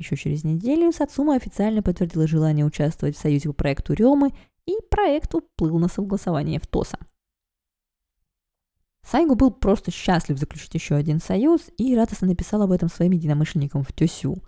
[0.00, 4.32] еще через неделю Сацума официально подтвердила желание участвовать в союзе по проекту Ремы,
[4.66, 6.98] и проект уплыл на согласование в ТОСа.
[9.02, 13.82] Сайгу был просто счастлив заключить еще один союз и радостно написал об этом своим единомышленникам
[13.82, 14.42] в Тюсю.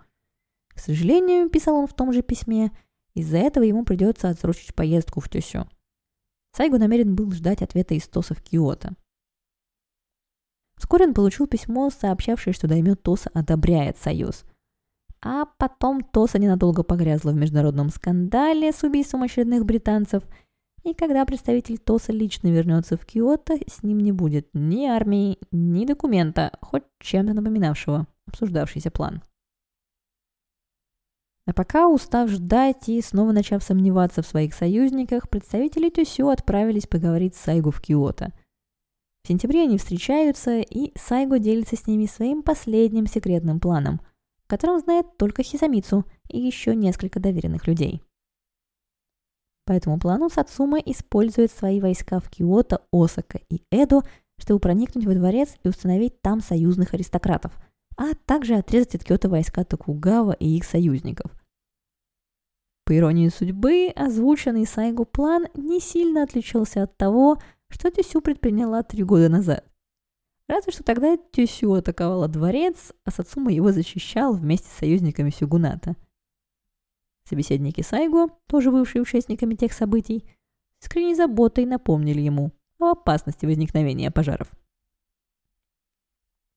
[0.69, 2.71] К сожалению, писал он в том же письме,
[3.13, 5.67] из-за этого ему придется отсрочить поездку в Тюсю.
[6.55, 8.95] Сайгу намерен был ждать ответа из Тоса в Киото.
[10.77, 14.45] Вскоре он получил письмо, сообщавшее, что Даймё Тоса одобряет союз–
[15.23, 20.23] а потом Тоса ненадолго погрязла в международном скандале с убийством очередных британцев.
[20.83, 25.85] И когда представитель Тоса лично вернется в Киото, с ним не будет ни армии, ни
[25.85, 29.23] документа, хоть чем-то напоминавшего обсуждавшийся план.
[31.45, 37.35] А пока, устав ждать и снова начав сомневаться в своих союзниках, представители Тюсю отправились поговорить
[37.35, 38.33] с Сайгу в Киото.
[39.23, 44.01] В сентябре они встречаются, и Сайгу делится с ними своим последним секретным планом–
[44.47, 48.01] котором знает только Хисамицу и еще несколько доверенных людей.
[49.65, 54.01] По этому плану Сацума использует свои войска в Киото, Осака и Эдо,
[54.37, 57.53] чтобы проникнуть во дворец и установить там союзных аристократов,
[57.95, 61.31] а также отрезать от Киото войска Токугава и их союзников.
[62.85, 67.37] По иронии судьбы, озвученный Сайгу план не сильно отличался от того,
[67.69, 69.65] что Тюсю предприняла три года назад.
[70.47, 75.95] Разве что тогда Тюсю атаковала дворец, а Сацума его защищал вместе с союзниками Сюгуната.
[77.27, 80.25] Собеседники Сайго, тоже бывшие участниками тех событий,
[80.79, 84.51] с крайней заботой напомнили ему о опасности возникновения пожаров.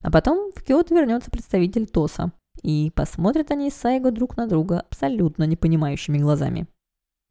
[0.02, 4.80] А потом в Киото вернется представитель Тоса, и посмотрят они с Сайго друг на друга
[4.80, 6.66] абсолютно непонимающими глазами.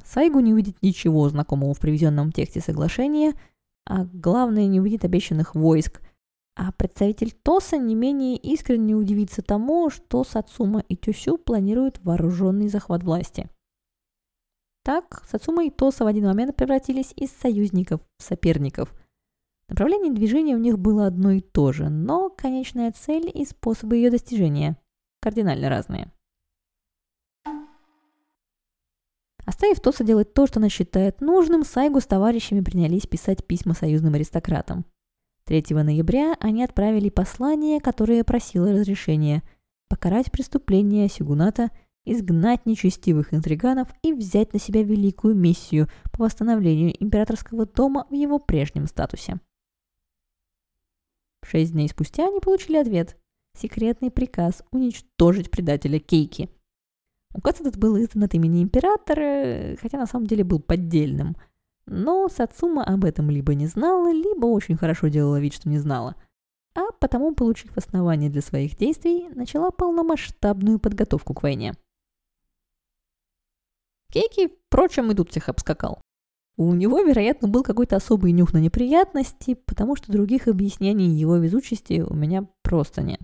[0.05, 3.33] Сайгу не увидит ничего знакомого в приведенном тексте соглашения,
[3.85, 6.01] а главное не увидит обещанных войск,
[6.55, 13.03] а представитель ТОСа не менее искренне удивится тому, что Сацума и Тюсю планируют вооруженный захват
[13.03, 13.49] власти.
[14.83, 18.93] Так, Сацума и Тоса в один момент превратились из союзников в соперников.
[19.67, 24.11] Направление движения у них было одно и то же, но конечная цель и способы ее
[24.11, 24.77] достижения
[25.21, 26.11] кардинально разные.
[29.45, 34.13] Оставив Тоса делать то, что она считает нужным, Сайгу с товарищами принялись писать письма союзным
[34.13, 34.85] аристократам.
[35.45, 39.43] 3 ноября они отправили послание, которое просило разрешения
[39.87, 41.69] покарать преступления Сигуната,
[42.05, 48.39] изгнать нечестивых интриганов и взять на себя великую миссию по восстановлению императорского дома в его
[48.39, 49.39] прежнем статусе.
[51.43, 53.17] Шесть дней спустя они получили ответ–
[53.55, 56.49] секретный приказ уничтожить предателя Кейки.
[57.33, 61.35] Указ этот был издан от имени императора, хотя на самом деле был поддельным.
[61.87, 66.15] Но Сацума об этом либо не знала, либо очень хорошо делала вид, что не знала.
[66.73, 71.73] А потому, получив основания для своих действий, начала полномасштабную подготовку к войне.
[74.11, 76.01] Кейки, впрочем, и тут всех обскакал.
[76.57, 82.01] У него, вероятно, был какой-то особый нюх на неприятности, потому что других объяснений его везучести
[82.01, 83.19] у меня просто нет.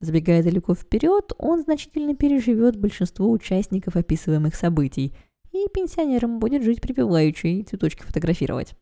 [0.00, 5.14] Забегая далеко вперед, он значительно переживет большинство участников описываемых событий,
[5.52, 8.74] и пенсионерам будет жить припеваючи и цветочки фотографировать.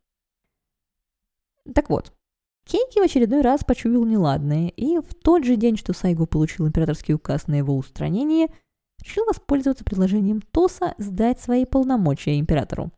[1.74, 2.12] Так вот,
[2.64, 7.14] Кейки в очередной раз почуял неладное, и в тот же день, что Сайго получил императорский
[7.14, 8.48] указ на его устранение,
[9.02, 12.92] решил воспользоваться предложением Тоса сдать свои полномочия императору.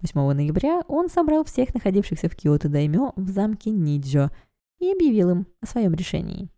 [0.00, 4.30] 8 ноября он собрал всех находившихся в Киото даймё в замке Ниджо
[4.80, 6.48] и объявил им о своем решении.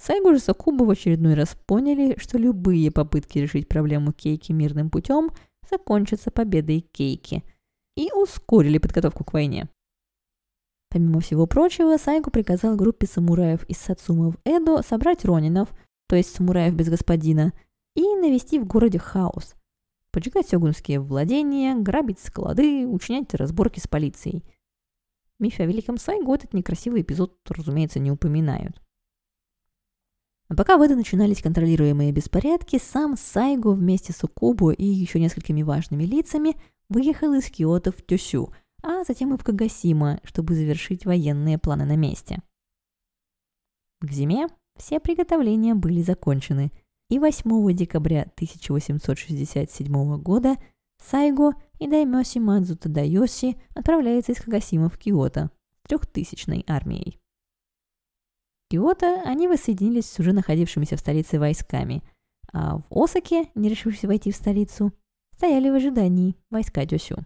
[0.00, 5.30] Сайгу же Сакубу в очередной раз поняли, что любые попытки решить проблему Кейки мирным путем
[5.70, 7.44] закончатся победой Кейки,
[7.96, 9.68] и ускорили подготовку к войне.
[10.88, 15.68] Помимо всего прочего, Сайгу приказал группе самураев из Сацума в Эдо собрать ронинов,
[16.08, 17.52] то есть самураев без господина,
[17.94, 19.54] и навести в городе хаос,
[20.12, 24.44] поджигать сёгунские владения, грабить склады, учинять разборки с полицией.
[25.38, 28.80] В мифе о Великом Сайгу этот некрасивый эпизод, разумеется, не упоминают.
[30.50, 35.62] А пока в это начинались контролируемые беспорядки, сам Сайго вместе с Укубу и еще несколькими
[35.62, 36.56] важными лицами
[36.90, 41.96] выехал из Киото в Тюсю, а затем и в Кагасима, чтобы завершить военные планы на
[41.96, 42.42] месте.
[44.02, 46.70] К зиме все приготовления были закончены–
[47.10, 50.56] и 8 декабря 1867 года
[51.02, 55.50] Сайго и Даймёси Мадзу Тадайоси отправляются из Хагасима в Киото
[55.84, 57.18] с трехтысячной армией.
[58.70, 62.02] Киото они воссоединились с уже находившимися в столице войсками,
[62.52, 64.92] а в Осаке, не решившись войти в столицу,
[65.34, 67.24] стояли в ожидании войска Дёсю.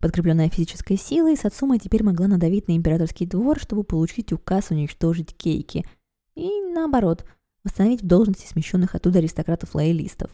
[0.00, 5.84] Подкрепленная физической силой, Сацума теперь могла надавить на императорский двор, чтобы получить указ уничтожить Кейки.
[6.34, 7.26] И наоборот,
[7.62, 10.30] восстановить в должности смещенных оттуда аристократов-лоялистов.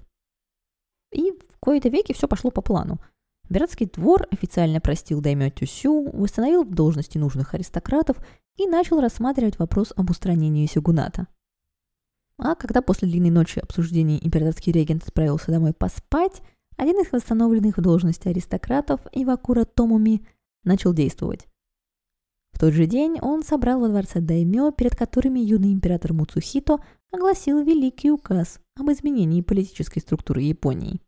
[1.10, 3.00] И в кои-то веки все пошло по плану.
[3.48, 8.18] Императорский двор официально простил Даймё Тюсю, восстановил в должности нужных аристократов
[8.56, 11.26] и начал рассматривать вопрос об устранении сюгуната.
[12.38, 16.42] А когда после длинной ночи обсуждений императорский регент отправился домой поспать,
[16.76, 20.26] один из восстановленных в должности аристократов, Ивакура Томуми,
[20.64, 21.46] начал действовать.
[22.52, 26.78] В тот же день он собрал во дворце Даймё, перед которыми юный император Муцухито
[27.10, 31.00] огласил великий указ об изменении политической структуры Японии.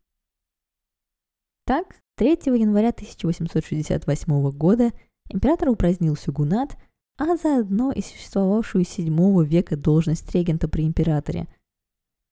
[1.65, 4.91] Так, 3 января 1868 года
[5.29, 6.77] император упразднил сюгунат,
[7.17, 11.47] а заодно и существовавшую с VII века должность регента при императоре.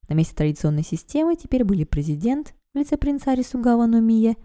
[0.09, 4.35] На месте традиционной системы теперь были президент в лице принца Арисугава Номия,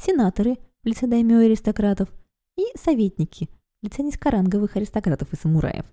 [0.00, 2.08] сенаторы в лице даймё аристократов
[2.56, 3.48] и советники–
[3.82, 5.86] лице низкоранговых аристократов и самураев.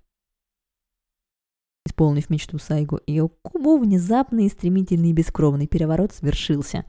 [1.85, 6.85] Исполнив мечту Сайгу и Окубу, внезапный и стремительный бескровный переворот свершился.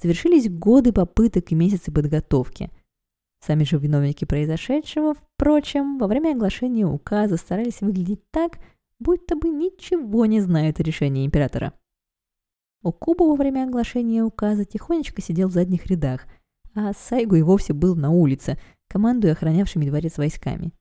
[0.00, 2.70] Завершились годы попыток и месяцы подготовки.
[3.40, 8.58] Сами же виновники произошедшего, впрочем, во время оглашения указа старались выглядеть так,
[8.98, 11.72] будто бы ничего не знают о решении императора.
[12.82, 16.26] Окуба во время оглашения указа тихонечко сидел в задних рядах,
[16.74, 20.72] а Сайгу и вовсе был на улице, командуя охранявшими дворец войсками.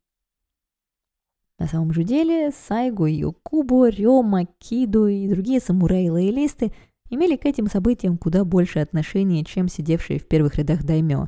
[1.57, 6.71] На самом же деле Сайгу, Йокубо, Рёма, Киду и другие самураи-лоялисты
[7.09, 11.27] имели к этим событиям куда больше отношения, чем сидевшие в первых рядах даймё.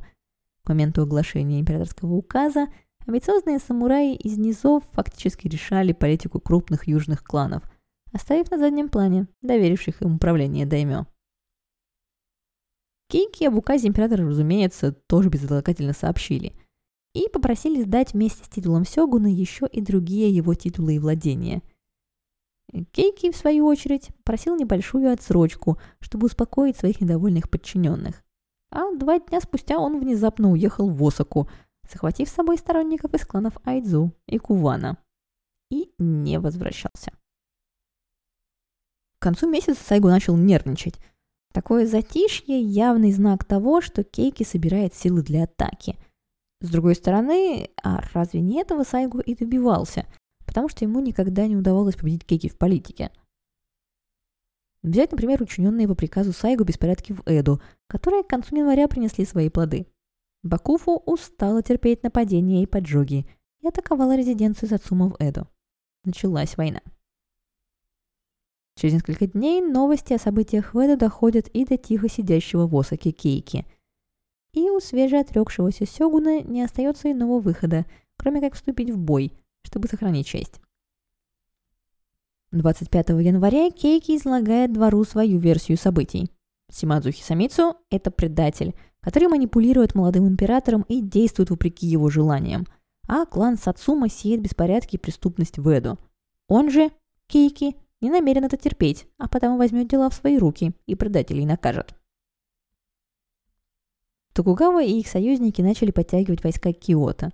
[0.64, 2.68] К моменту оглашения императорского указа
[3.06, 7.64] амбициозные самураи из низов фактически решали политику крупных южных кланов,
[8.14, 11.06] оставив на заднем плане доверивших им управление даймё.
[13.10, 16.54] Кейки об указе императора, разумеется, тоже безотлагательно сообщили–
[17.14, 21.62] и попросили сдать вместе с титулом Сёгуна еще и другие его титулы и владения.
[22.92, 28.24] Кейки, в свою очередь, просил небольшую отсрочку, чтобы успокоить своих недовольных подчиненных.
[28.72, 31.50] А два дня спустя он внезапно уехал в Осаку,
[31.92, 34.98] захватив с собой сторонников из кланов Айдзу и Кувана.
[35.70, 37.12] И не возвращался.
[39.20, 41.00] К концу месяца Сайгу начал нервничать.
[41.54, 45.98] Такое затишье– явный знак того, что Кейки собирает силы для атаки–
[46.62, 50.06] с другой стороны, а разве не этого Сайгу и добивался?
[50.46, 53.10] Потому что ему никогда не удавалось победить Кейки в политике.
[54.84, 59.50] Взять, например, учиненные по приказу Сайгу беспорядки в Эду, которые к концу января принесли свои
[59.50, 59.86] плоды.
[60.44, 63.28] Бакуфу устала терпеть нападения и поджоги
[63.62, 65.48] и атаковала резиденцию Сацума в Эду.
[66.04, 66.82] Началась война.
[68.76, 73.12] Через несколько дней новости о событиях в Эдо доходят и до тихо сидящего в Осаке
[73.12, 73.68] Кейки.
[74.54, 77.86] И у свежеотрекшегося Сёгуна не остается иного выхода,
[78.18, 80.60] кроме как вступить в бой, чтобы сохранить честь.
[82.52, 86.30] 25 января Кейки излагает двору свою версию событий.
[86.70, 92.68] Симадзухи Самицу– это предатель, который манипулирует молодым императором и действует вопреки его желаниям,
[93.08, 95.98] а клан Сацума сеет беспорядки и преступность в Эду.
[96.48, 96.92] Он же,
[97.28, 101.96] Кейки, не намерен это терпеть, а потому возьмет дела в свои руки и предателей накажет.
[104.34, 107.32] Токугава и их союзники начали подтягивать войска к Киото.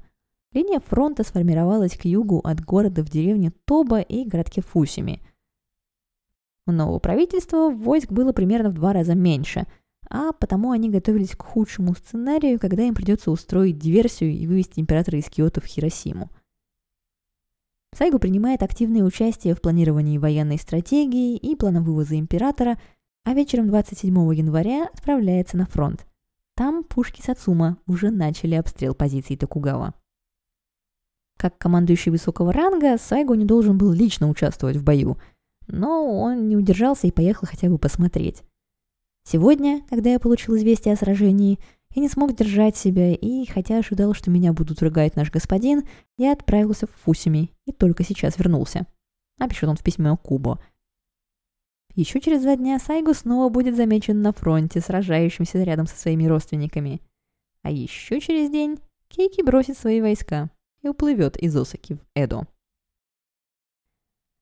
[0.54, 5.22] Линия фронта сформировалась к югу от города в деревне Тоба и городке Фусими.
[6.66, 9.68] У нового правительства войск было примерно в два раза меньше,
[10.10, 15.20] а потому они готовились к худшему сценарию, когда им придется устроить диверсию и вывести императора
[15.20, 16.30] из Киото в Хиросиму.
[17.96, 22.80] Сайгу принимает активное участие в планировании военной стратегии и плана вывоза императора,
[23.24, 26.06] а вечером 27 января отправляется на фронт.
[26.56, 29.94] Там пушки Сацума уже начали обстрел позиций Токугава.
[31.38, 35.18] Как командующий высокого ранга, Сайгу не должен был лично участвовать в бою,
[35.68, 38.44] но он не удержался и поехал хотя бы посмотреть.
[39.24, 41.60] Сегодня, когда я получил известие о сражении,
[41.94, 45.84] я не смог держать себя, и, хотя ожидал, что меня будут ругать наш господин,
[46.18, 48.88] я отправился в Фусими и только сейчас вернулся.
[49.38, 50.60] Напишет он в письме Кубо.
[51.94, 57.02] Еще через два дня Сайгу снова будет замечен на фронте, сражающимся рядом со своими родственниками.
[57.62, 58.78] А еще через день
[59.10, 60.50] Кейки бросит свои войска
[60.88, 62.48] и уплывет из Осаки в Эдо.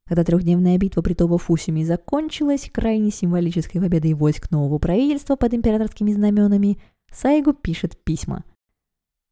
[0.07, 6.79] Когда трехдневная битва при Тобо-Фусими закончилась крайне символической победой войск нового правительства под императорскими знаменами–
[7.15, 8.43] Сайгу пишет письма.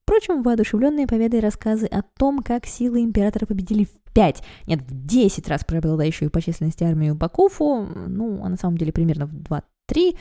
[0.04, 5.48] Впрочем, воодушевленные победой рассказы о том, как силы императора победили в пять, нет, в десять
[5.48, 10.18] раз преобладающую по численности армию Бакуфу, ну, а на самом деле примерно в два-три,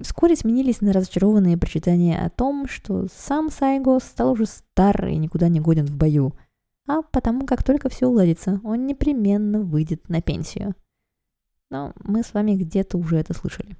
[0.00, 5.48] вскоре сменились на разочарованные прочитания о том, что сам Сайго стал уже стар и никуда
[5.48, 6.34] не годен в бою,
[6.86, 10.74] а потому как только все уладится, он непременно выйдет на пенсию.
[11.70, 13.76] Но мы с вами где-то уже это слышали.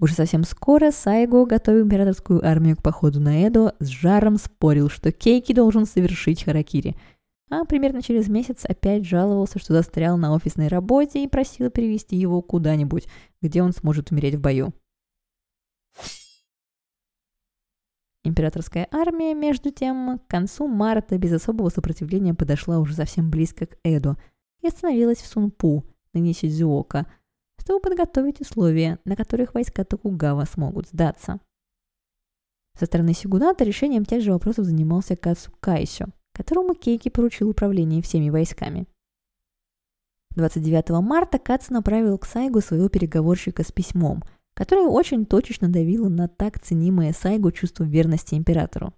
[0.00, 5.12] Уже совсем скоро Сайго, готовя императорскую армию к походу на Эдо, с жаром спорил, что
[5.12, 6.96] Кейки должен совершить харакири.
[7.48, 12.42] А примерно через месяц опять жаловался, что застрял на офисной работе и просил перевести его
[12.42, 13.06] куда-нибудь,
[13.44, 14.72] где он сможет умереть в бою.
[18.24, 23.76] Императорская армия, между тем, к концу марта без особого сопротивления подошла уже совсем близко к
[23.84, 24.16] Эдо
[24.62, 27.06] и остановилась в Сунпу, ныне Сидзуока–
[27.64, 31.40] чтобы подготовить условия, на которых войска Токугава смогут сдаться.
[32.78, 38.28] Со стороны Сигуната решением тех же вопросов занимался Кацу Кайсё, которому Кейки поручил управление всеми
[38.28, 38.86] войсками.
[40.34, 44.22] 29 марта Кацу направил к Сайгу своего переговорщика с письмом,
[44.54, 48.94] которое очень точечно давило на так ценимое Сайгу чувство верности императору.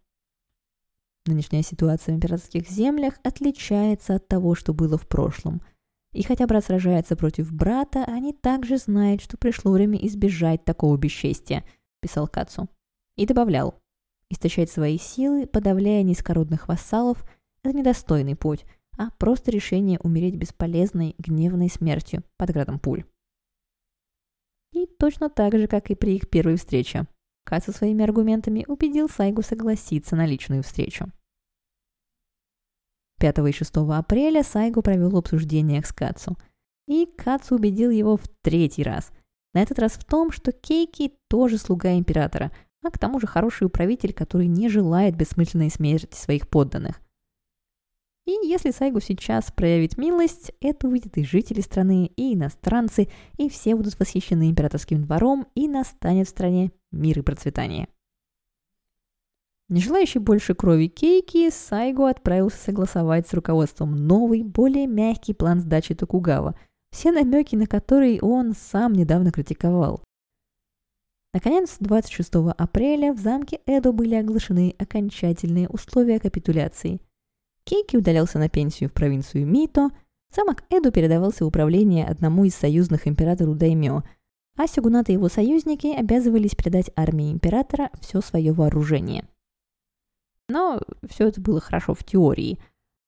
[1.27, 5.63] Нынешняя ситуация в императорских землях отличается от того, что было в прошлом–
[6.17, 11.63] и хотя брат сражается против брата, они также знают, что пришло время избежать такого бесчестия,
[12.01, 12.71] писал Кацу.
[13.17, 13.75] И добавлял,
[14.31, 17.23] истощать свои силы, подавляя низкородных вассалов,
[17.63, 18.65] это недостойный путь,
[18.97, 23.05] а просто решение умереть бесполезной, гневной смертью под градом пуль.
[24.73, 27.07] И точно так же, как и при их первой встрече,
[27.45, 31.13] Кацу своими аргументами убедил Сайгу согласиться на личную встречу.
[33.21, 36.37] 5 и 6 апреля Сайгу провел обсуждение с Кацу.
[36.89, 39.13] И Кацу убедил его в третий раз.
[39.55, 43.67] На этот раз в том, что Кейки тоже слуга императора, а к тому же хороший
[43.67, 47.01] управитель, который не желает бессмысленной смерти своих подданных.
[48.27, 53.77] И если Сайгу сейчас проявит милость, это увидят и жители страны, и иностранцы, и все
[53.77, 57.89] будут восхищены императорским двором, и настанет в стране мир и процветание.
[59.69, 65.95] Не желающий больше крови Кейки, Сайго отправился согласовать с руководством новый, более мягкий план сдачи
[65.95, 66.59] Токугава,
[66.91, 70.03] все намеки на который он сам недавно критиковал.
[71.33, 77.01] Наконец, 26 апреля в замке Эдо были оглашены окончательные условия капитуляции.
[77.67, 79.91] Кейки удалялся на пенсию в провинцию Мито,
[80.35, 84.03] замок Эдо передавался в управление одному из союзных императору Даймё,
[84.57, 89.29] а Сюгунат и его союзники обязывались передать армии императора все свое вооружение–
[90.49, 92.59] но все это было хорошо в теории.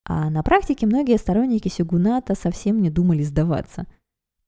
[0.05, 3.87] А на практике многие сторонники Сигуната совсем не думали сдаваться.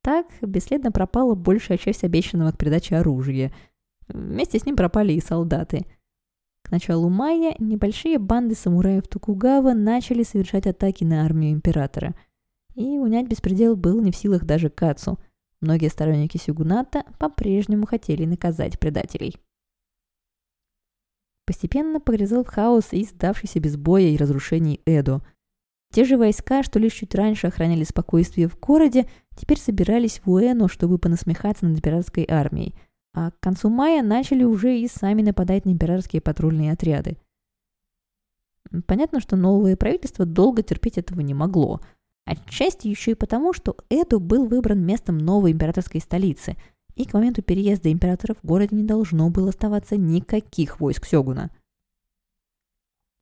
[0.02, 3.52] Так бесследно пропала большая часть обещанного к передаче оружия.
[4.08, 5.86] Вместе с ним пропали и солдаты.
[6.70, 12.14] К началу мая небольшие банды самураев Токугава начали совершать атаки на армию императора.
[12.76, 15.18] и унять беспредел был не в силах даже Кацу.
[15.60, 19.34] Многие сторонники Сюгуната по-прежнему хотели наказать предателей.
[21.44, 25.22] Постепенно погрязал в хаос и сдавшийся без боя и разрушений Эдо.
[25.92, 30.68] Те же войска, что лишь чуть раньше охраняли спокойствие в городе, теперь собирались в Уэну,
[30.68, 32.76] чтобы понасмехаться над императорской армией,
[33.12, 37.16] а к концу мая начали уже и сами нападать на императорские патрульные отряды.
[38.86, 41.80] Понятно, что новое правительство долго терпеть этого не могло.
[42.24, 46.56] Отчасти еще и потому, что Эду был выбран местом новой императорской столицы,
[46.94, 51.50] и к моменту переезда императора в городе не должно было оставаться никаких войск Сёгуна.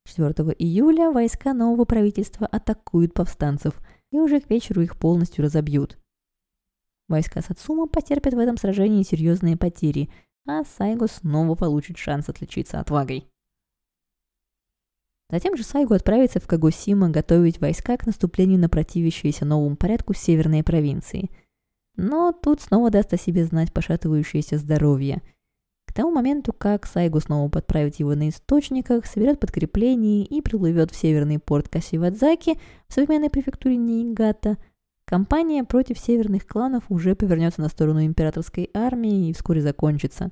[0.05, 3.79] 4 июля войска нового правительства атакуют повстанцев,
[4.11, 5.97] и уже к вечеру их полностью разобьют.
[7.09, 10.09] Войска Сацума потерпят в этом сражении серьезные потери,
[10.47, 13.27] а Сайго снова получит шанс отличиться отвагой.
[15.31, 20.63] Затем же Сайгу отправится в Кагосима готовить войска к наступлению на противящиеся новому порядку северные
[20.63, 21.29] провинции.
[21.95, 25.21] Но тут снова даст о себе знать пошатывающееся здоровье.
[25.85, 30.95] К тому моменту, как Сайгу снова подправит его на источниках, соберет подкрепление и приплывет в
[30.95, 34.57] северный порт Касивадзаки в современной префектуре Нейгата,
[35.09, 40.29] кампания против северных кланов уже повернется на сторону императорской армии и вскоре закончится.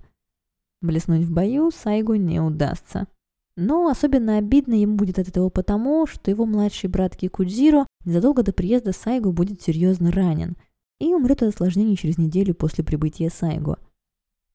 [0.82, 3.08] Блеснуть в бою Сайгу не удастся.
[3.56, 8.54] Но особенно обидно ему будет от этого потому, что его младший брат Кикудзиро незадолго до
[8.54, 10.56] приезда Сайгу будет серьезно ранен
[11.00, 13.78] и умрет от осложнений через неделю после прибытия Сайгу.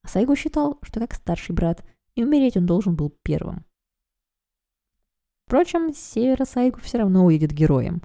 [0.06, 3.64] Сайгу считал, что как старший брат, и умереть он должен был первым.
[5.46, 8.02] Впрочем, с севера Сайгу все равно уедет героем.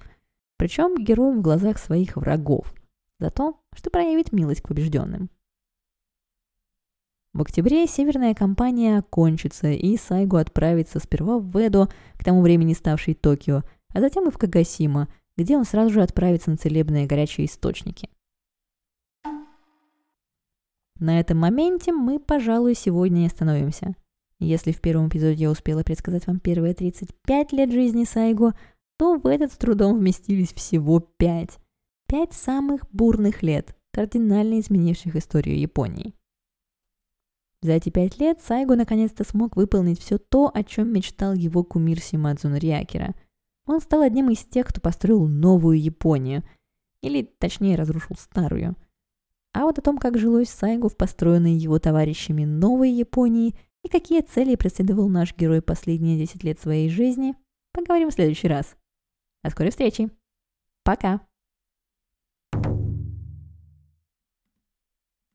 [0.57, 2.73] Причем героем в глазах своих врагов.
[3.19, 5.29] За то, что проявит милость к побежденным.
[7.33, 13.13] В октябре северная кампания окончится, и Сайгу отправится сперва в Эдо, к тому времени ставший
[13.13, 18.09] Токио, а затем и в Кагасима, где он сразу же отправится на целебные горячие источники.
[20.99, 23.95] На этом моменте мы, пожалуй, сегодня и остановимся.
[24.39, 28.53] Если в первом эпизоде я успела предсказать вам первые 35 лет жизни Сайгу,
[28.97, 31.57] то в этот с трудом вместились всего 5.
[32.07, 36.13] Пять самых бурных лет, кардинально изменивших историю Японии.
[37.61, 41.99] За эти пять лет Сайго наконец-то смог выполнить все то, о чем мечтал его кумир
[41.99, 43.15] Симадзу Нориакера.
[43.65, 46.43] Он стал одним из тех, кто построил новую Японию,
[47.01, 48.75] или точнее разрушил старую.
[49.53, 54.21] А вот о том, как жилось Сайгу в построенной его товарищами новой Японии и какие
[54.21, 57.35] цели преследовал наш герой последние 10 лет своей жизни,
[57.73, 58.75] поговорим в следующий раз.
[59.43, 60.09] До скорой встречи.
[60.83, 61.21] Пока.